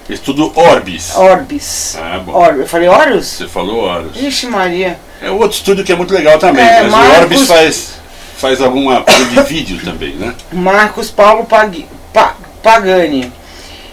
Estudo 0.06 0.52
Orbis. 0.54 1.16
Orbis. 1.16 1.96
Ah, 1.98 2.18
bom. 2.18 2.32
Or, 2.34 2.56
eu 2.56 2.66
falei 2.66 2.88
Horus? 2.90 3.24
Você 3.26 3.48
falou 3.48 3.84
Horus. 3.84 4.20
Ixi 4.20 4.48
Maria. 4.48 4.98
É 5.22 5.30
outro 5.30 5.56
estúdio 5.56 5.82
que 5.82 5.92
é 5.92 5.96
muito 5.96 6.12
legal 6.12 6.38
também, 6.38 6.62
É, 6.62 6.82
mas 6.82 6.92
Marcos- 6.92 7.16
o 7.16 7.20
Orbis 7.22 7.46
faz, 7.46 7.88
faz 8.36 8.60
alguma 8.60 9.00
coisa 9.02 9.24
de 9.24 9.42
vídeo 9.44 9.80
também, 9.82 10.12
né? 10.16 10.34
Marcos 10.52 11.10
Paulo 11.10 11.46
Pag- 11.46 11.86
Pa- 12.12 12.36
Pagani. 12.62 13.32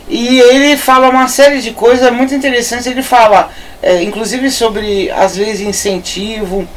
E 0.09 0.37
ele 0.41 0.75
fala 0.75 1.07
uma 1.09 1.29
série 1.29 1.61
de 1.61 1.71
coisas 1.71 2.11
muito 2.11 2.35
interessantes. 2.35 2.87
Ele 2.87 3.03
fala, 3.03 3.49
é, 3.81 4.01
inclusive, 4.03 4.51
sobre 4.51 5.09
leis 5.37 5.59
de 5.59 5.65
incentivo 5.65 6.67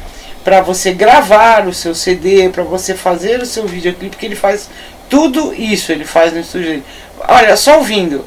para 0.43 0.61
você 0.61 0.91
gravar 0.91 1.67
o 1.67 1.73
seu 1.73 1.93
CD, 1.93 2.49
para 2.49 2.63
você 2.63 2.93
fazer 2.95 3.41
o 3.41 3.45
seu 3.45 3.65
videoclipe, 3.67 4.17
que 4.17 4.25
ele 4.25 4.35
faz 4.35 4.69
tudo 5.11 5.53
isso. 5.53 5.91
Ele 5.91 6.05
faz 6.05 6.33
no 6.33 6.39
estúdio 6.39 6.69
dele. 6.69 6.83
Olha, 7.27 7.55
só 7.55 7.77
ouvindo. 7.77 8.25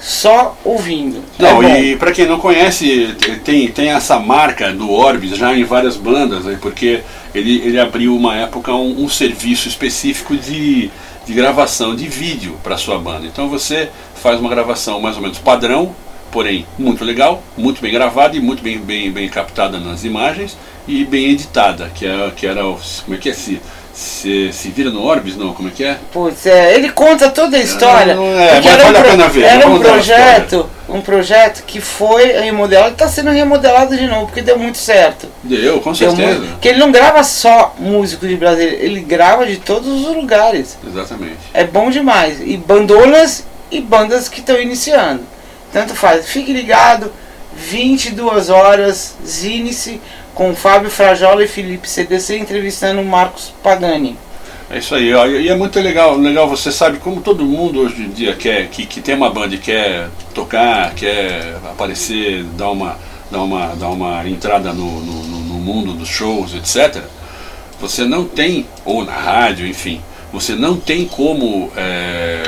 Só 0.00 0.56
ouvindo. 0.64 1.22
Não, 1.38 1.62
É 1.62 1.80
e 1.82 1.96
pra 1.96 2.10
quem 2.10 2.26
não 2.26 2.38
conhece, 2.38 3.14
tem, 3.44 3.68
tem 3.68 3.90
essa 3.90 4.18
marca 4.18 4.72
do 4.72 4.90
Orbis 4.90 5.36
já 5.36 5.54
em 5.54 5.62
várias 5.62 5.96
bandas, 5.96 6.44
né, 6.46 6.58
porque 6.60 7.02
ele, 7.34 7.60
ele 7.62 7.78
abriu 7.78 8.16
uma 8.16 8.34
época 8.34 8.72
um, 8.72 9.04
um 9.04 9.08
serviço 9.10 9.68
específico 9.68 10.34
de, 10.36 10.90
de 11.26 11.34
gravação 11.34 11.94
de 11.94 12.08
vídeo 12.08 12.56
para 12.62 12.78
sua 12.78 12.98
banda. 12.98 13.26
Então 13.26 13.50
você 13.50 13.90
faz 14.14 14.40
uma 14.40 14.48
gravação 14.48 15.00
mais 15.00 15.16
ou 15.16 15.22
menos 15.22 15.38
padrão, 15.38 15.94
porém 16.32 16.66
muito 16.78 17.04
legal, 17.04 17.42
muito 17.54 17.82
bem 17.82 17.92
gravada 17.92 18.34
e 18.34 18.40
muito 18.40 18.62
bem, 18.62 18.78
bem, 18.78 19.10
bem 19.10 19.28
captada 19.28 19.78
nas 19.78 20.02
imagens 20.02 20.56
e 20.88 21.04
bem 21.04 21.30
editada, 21.30 21.90
que, 21.94 22.06
é, 22.06 22.32
que 22.34 22.46
era 22.46 22.66
o. 22.66 22.78
Como 23.04 23.16
é 23.16 23.18
que 23.18 23.28
é? 23.28 23.34
Se, 23.34 23.60
se, 24.00 24.50
se 24.52 24.68
vira 24.70 24.90
no 24.90 25.02
Orbis? 25.04 25.36
Não, 25.36 25.52
como 25.52 25.68
é 25.68 25.72
que 25.72 25.84
é? 25.84 25.98
Putz, 26.12 26.46
é, 26.46 26.74
ele 26.74 26.90
conta 26.90 27.28
toda 27.28 27.56
a 27.56 27.60
história. 27.60 28.14
Não, 28.14 28.24
é, 28.24 28.54
mas 28.54 28.66
era 28.66 28.82
um 28.82 28.84
vale 28.86 28.96
a 28.96 29.00
pro- 29.02 29.10
pena 29.10 29.28
ver, 29.28 29.42
Era 29.42 29.68
um 29.68 29.78
projeto, 29.78 30.70
um 30.88 31.00
projeto 31.02 31.62
que 31.66 31.80
foi 31.80 32.32
remodelado, 32.32 32.92
está 32.92 33.06
sendo 33.08 33.30
remodelado 33.30 33.96
de 33.96 34.06
novo, 34.06 34.26
porque 34.26 34.40
deu 34.40 34.58
muito 34.58 34.78
certo. 34.78 35.28
Deu, 35.42 35.80
com 35.80 35.92
Deu 35.92 36.10
certeza. 36.10 36.38
muito- 36.38 36.52
porque 36.52 36.68
ele 36.68 36.78
não 36.78 36.90
grava 36.90 37.22
só 37.22 37.74
músicos 37.78 38.28
de 38.28 38.36
Brasília, 38.36 38.76
ele 38.80 39.00
grava 39.00 39.44
de 39.46 39.58
todos 39.58 39.86
os 40.06 40.16
lugares. 40.16 40.78
Exatamente. 40.86 41.36
É 41.52 41.64
bom 41.64 41.90
demais. 41.90 42.40
E 42.40 42.56
bandonas 42.56 43.44
e 43.70 43.80
bandas 43.80 44.28
que 44.28 44.40
estão 44.40 44.58
iniciando. 44.58 45.22
Tanto 45.72 45.94
faz. 45.94 46.26
Fique 46.26 46.52
ligado, 46.52 47.12
22 47.54 48.48
horas, 48.50 49.14
Zine-se 49.26 50.00
com 50.34 50.54
Fábio 50.54 50.90
Frajola 50.90 51.44
e 51.44 51.48
Felipe 51.48 51.88
CDC 51.88 52.38
entrevistando 52.38 53.02
Marcos 53.02 53.52
Pagani. 53.62 54.16
É 54.70 54.78
isso 54.78 54.94
aí, 54.94 55.12
ó, 55.12 55.26
e 55.26 55.48
é 55.48 55.54
muito 55.56 55.80
legal, 55.80 56.16
legal, 56.16 56.48
você 56.48 56.70
sabe 56.70 56.98
como 56.98 57.20
todo 57.20 57.44
mundo 57.44 57.80
hoje 57.80 58.02
em 58.02 58.10
dia 58.10 58.36
quer, 58.36 58.68
que, 58.68 58.86
que 58.86 59.00
tem 59.00 59.16
uma 59.16 59.28
banda 59.28 59.56
e 59.56 59.58
quer 59.58 60.08
tocar, 60.32 60.94
quer 60.94 61.56
aparecer, 61.68 62.44
dar 62.56 62.70
uma, 62.70 62.96
dar 63.32 63.42
uma, 63.42 63.74
dar 63.74 63.88
uma 63.88 64.28
entrada 64.28 64.72
no, 64.72 65.00
no, 65.00 65.12
no- 65.24 65.40
no 65.40 65.54
mundo 65.54 65.92
dos 65.92 66.08
shows, 66.08 66.54
etc. 66.54 67.02
Você 67.80 68.04
não 68.04 68.24
tem, 68.24 68.64
ou 68.84 69.04
na 69.04 69.12
rádio, 69.12 69.66
enfim, 69.66 70.00
você 70.32 70.54
não 70.54 70.76
tem 70.76 71.04
como 71.04 71.72
é, 71.76 72.42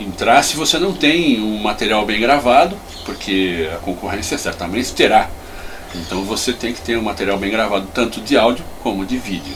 entrar 0.00 0.42
se 0.42 0.56
você 0.56 0.78
não 0.80 0.92
tem 0.92 1.40
um 1.40 1.58
material 1.58 2.04
bem 2.04 2.20
gravado, 2.20 2.76
porque 3.04 3.68
a 3.72 3.76
concorrência 3.76 4.36
certamente 4.36 4.92
terá. 4.92 5.28
Então 5.94 6.24
você 6.24 6.52
tem 6.52 6.72
que 6.72 6.80
ter 6.80 6.96
um 6.96 7.02
material 7.02 7.38
bem 7.38 7.50
gravado, 7.50 7.86
tanto 7.92 8.20
de 8.20 8.36
áudio 8.36 8.64
como 8.82 9.04
de 9.04 9.18
vídeo. 9.18 9.54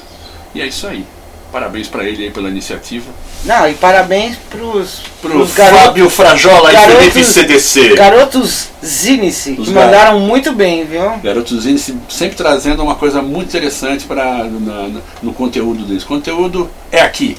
E 0.55 0.61
é 0.61 0.66
isso 0.66 0.87
aí. 0.87 1.05
Parabéns 1.53 1.87
para 1.87 2.05
ele 2.05 2.25
aí 2.25 2.31
pela 2.31 2.49
iniciativa. 2.49 3.07
Não, 3.44 3.68
e 3.68 3.75
parabéns 3.75 4.37
pros, 4.51 5.01
Pro 5.22 5.31
pros 5.31 5.55
garotos. 5.55 5.87
Fábio 5.87 6.11
Frajola 6.11 6.72
e 6.72 6.77
Felipe 6.77 7.25
CDC. 7.25 7.94
Garotos 7.94 8.68
Zinice, 8.85 9.55
que 9.55 9.61
Os 9.61 9.68
mandaram 9.68 10.18
muito 10.18 10.53
bem, 10.53 10.85
viu? 10.85 11.16
Garotos 11.22 11.64
Índice 11.64 11.96
sempre 12.09 12.37
trazendo 12.37 12.83
uma 12.83 12.96
coisa 12.96 13.22
muito 13.22 13.49
interessante 13.49 14.05
para 14.05 14.44
no 15.22 15.33
conteúdo 15.33 15.85
deles. 15.85 16.05
Conteúdo 16.05 16.68
é 16.90 17.01
aqui. 17.01 17.38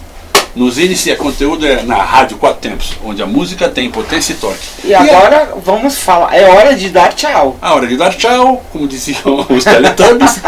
Nos 0.57 0.79
é 1.07 1.15
conteúdo 1.15 1.67
é 1.67 1.83
na 1.83 1.97
Rádio 1.97 2.35
Quatro 2.37 2.59
Tempos, 2.59 2.93
onde 3.05 3.21
a 3.21 3.27
música 3.27 3.69
tem 3.69 3.91
potência 3.91 4.33
e 4.33 4.37
toque. 4.37 4.57
E 4.85 4.91
agora 4.91 5.53
vamos 5.63 5.99
falar. 5.99 6.33
É 6.33 6.49
hora 6.49 6.75
de 6.75 6.89
dar 6.89 7.13
tchau. 7.13 7.55
A 7.61 7.75
hora 7.75 7.85
de 7.85 7.95
dar 7.95 8.11
tchau, 8.15 8.65
como 8.71 8.87
diziam 8.87 9.45
os 9.47 9.63
Teletubbies. 9.63 10.39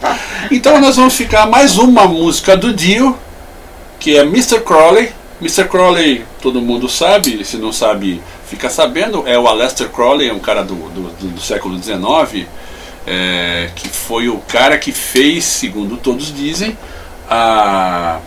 então 0.50 0.80
nós 0.80 0.96
vamos 0.96 1.14
ficar 1.14 1.46
mais 1.46 1.76
uma 1.76 2.06
música 2.06 2.56
do 2.56 2.72
Dio, 2.72 3.14
que 4.00 4.16
é 4.16 4.22
Mr. 4.22 4.60
Crowley. 4.60 5.12
Mr. 5.38 5.68
Crowley, 5.68 6.24
todo 6.40 6.62
mundo 6.62 6.88
sabe, 6.88 7.44
se 7.44 7.58
não 7.58 7.70
sabe, 7.70 8.22
fica 8.48 8.70
sabendo, 8.70 9.24
é 9.26 9.38
o 9.38 9.46
Aleister 9.46 9.90
Crowley, 9.90 10.30
é 10.30 10.32
um 10.32 10.38
cara 10.40 10.64
do, 10.64 10.74
do, 10.74 11.02
do- 11.10 11.28
do 11.28 11.40
século 11.42 11.78
XIX, 11.80 12.46
é, 13.06 13.68
que 13.76 13.86
foi 13.90 14.30
o 14.30 14.38
cara 14.48 14.78
que 14.78 14.92
fez, 14.92 15.44
segundo 15.44 15.98
todos 15.98 16.34
dizem, 16.34 16.76
a. 17.28 18.18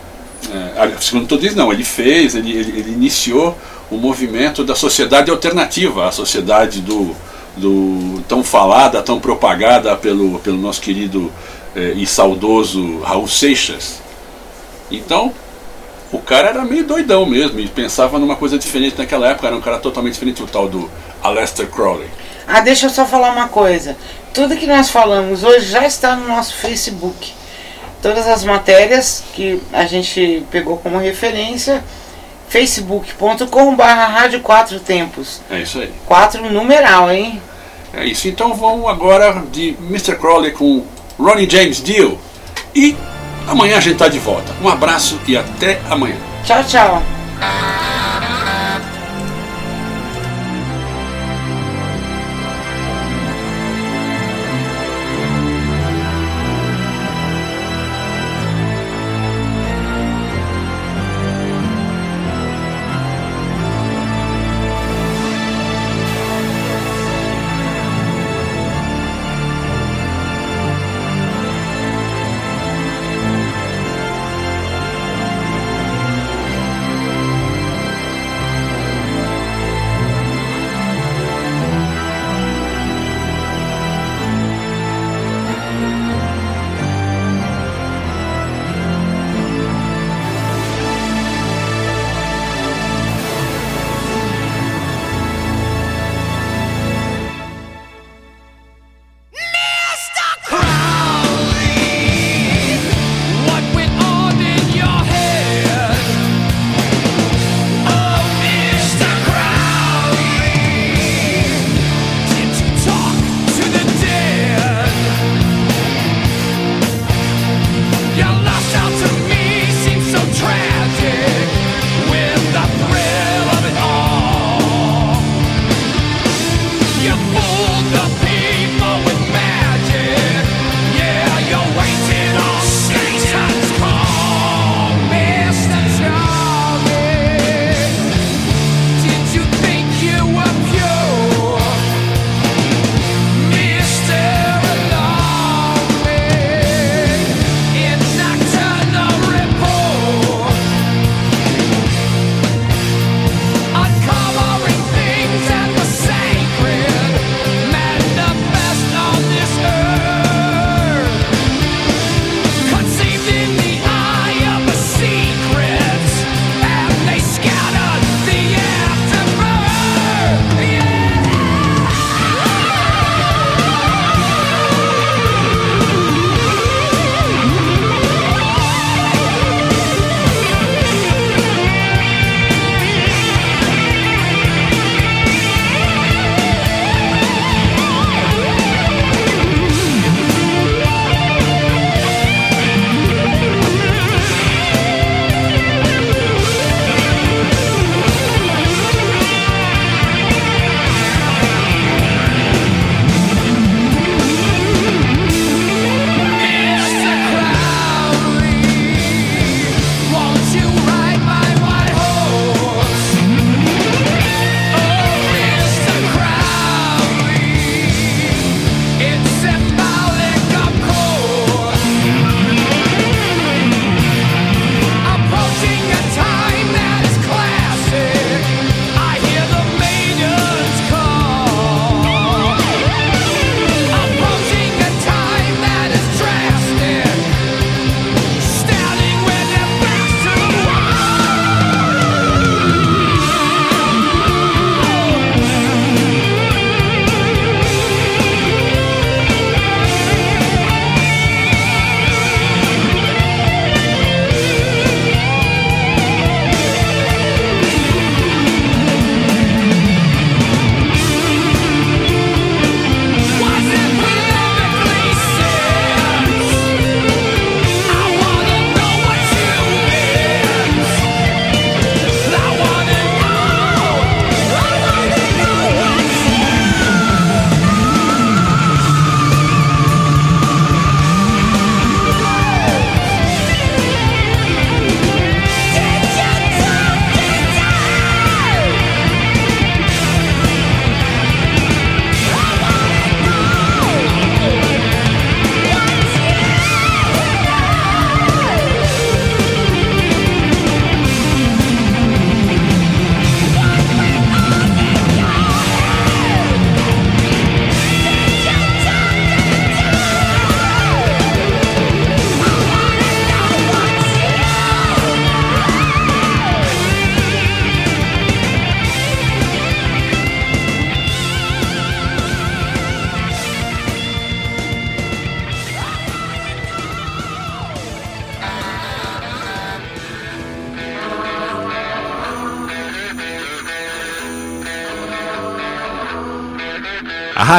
é, 0.50 0.92
segundo 1.00 1.28
todos 1.28 1.44
dizem, 1.44 1.58
não, 1.58 1.72
ele 1.72 1.84
fez, 1.84 2.36
ele, 2.36 2.52
ele, 2.52 2.80
ele 2.80 2.92
iniciou 2.92 3.58
o 3.90 3.98
movimento 3.98 4.64
da 4.64 4.74
sociedade 4.74 5.30
alternativa, 5.30 6.08
a 6.08 6.12
sociedade 6.12 6.82
do, 6.82 7.16
do 7.58 8.24
tão 8.28 8.44
falada, 8.44 9.02
tão 9.02 9.20
propagada 9.20 9.96
pelo, 9.96 10.40
pelo 10.40 10.58
nosso 10.58 10.82
querido 10.82 11.32
eh, 11.76 11.94
e 11.98 12.08
saudoso 12.08 13.00
Raul 13.02 13.28
Seixas. 13.28 14.02
Então, 14.90 15.34
o 16.12 16.20
cara 16.20 16.50
era 16.50 16.64
meio 16.64 16.86
doidão 16.86 17.26
mesmo 17.26 17.60
e 17.60 17.68
pensava 17.68 18.18
numa 18.18 18.36
coisa 18.36 18.58
diferente 18.58 18.98
naquela 18.98 19.30
época, 19.30 19.48
era 19.48 19.56
um 19.56 19.62
cara 19.62 19.78
totalmente 19.78 20.14
diferente 20.14 20.42
do 20.42 20.48
tal 20.48 20.68
do 20.68 20.90
Aleister 21.22 21.68
Crowley. 21.68 22.10
Ah, 22.48 22.62
deixa 22.62 22.88
eu 22.88 22.90
só 22.90 23.06
falar 23.06 23.32
uma 23.32 23.48
coisa. 23.48 23.96
Tudo 24.34 24.58
que 24.58 24.68
nós 24.68 24.90
falamos 24.90 25.44
hoje 25.44 25.68
já 25.68 25.86
está 25.86 26.16
no 26.16 26.28
nosso 26.28 26.56
Facebook. 26.56 27.34
Todas 28.02 28.28
as 28.28 28.44
matérias 28.44 29.24
que 29.34 29.62
a 29.72 29.86
gente 29.86 30.44
pegou 30.50 30.78
como 30.78 30.98
referência 30.98 31.84
facebook.com 32.50 33.76
barra 33.76 34.08
rádio 34.08 34.42
quatro 34.42 34.80
tempos. 34.80 35.42
É 35.50 35.60
isso 35.60 35.80
aí. 35.80 35.92
Quatro 36.06 36.52
numeral, 36.52 37.12
hein? 37.12 37.42
É 37.94 38.06
isso. 38.06 38.28
Então 38.28 38.54
vamos 38.54 38.90
agora 38.90 39.44
de 39.52 39.76
Mr. 39.88 40.16
Crowley 40.16 40.52
com 40.52 40.84
Ronnie 41.18 41.50
James 41.50 41.82
Dio. 41.82 42.20
E 42.76 42.96
amanhã 43.48 43.78
a 43.78 43.82
gente 43.82 43.98
tá 43.98 44.08
de 44.08 44.20
volta. 44.20 44.52
Um 44.62 44.68
abraço 44.68 45.20
e 45.28 45.38
até 45.38 45.80
amanhã. 45.90 46.16
Tchau, 46.44 46.64
tchau. 46.64 47.02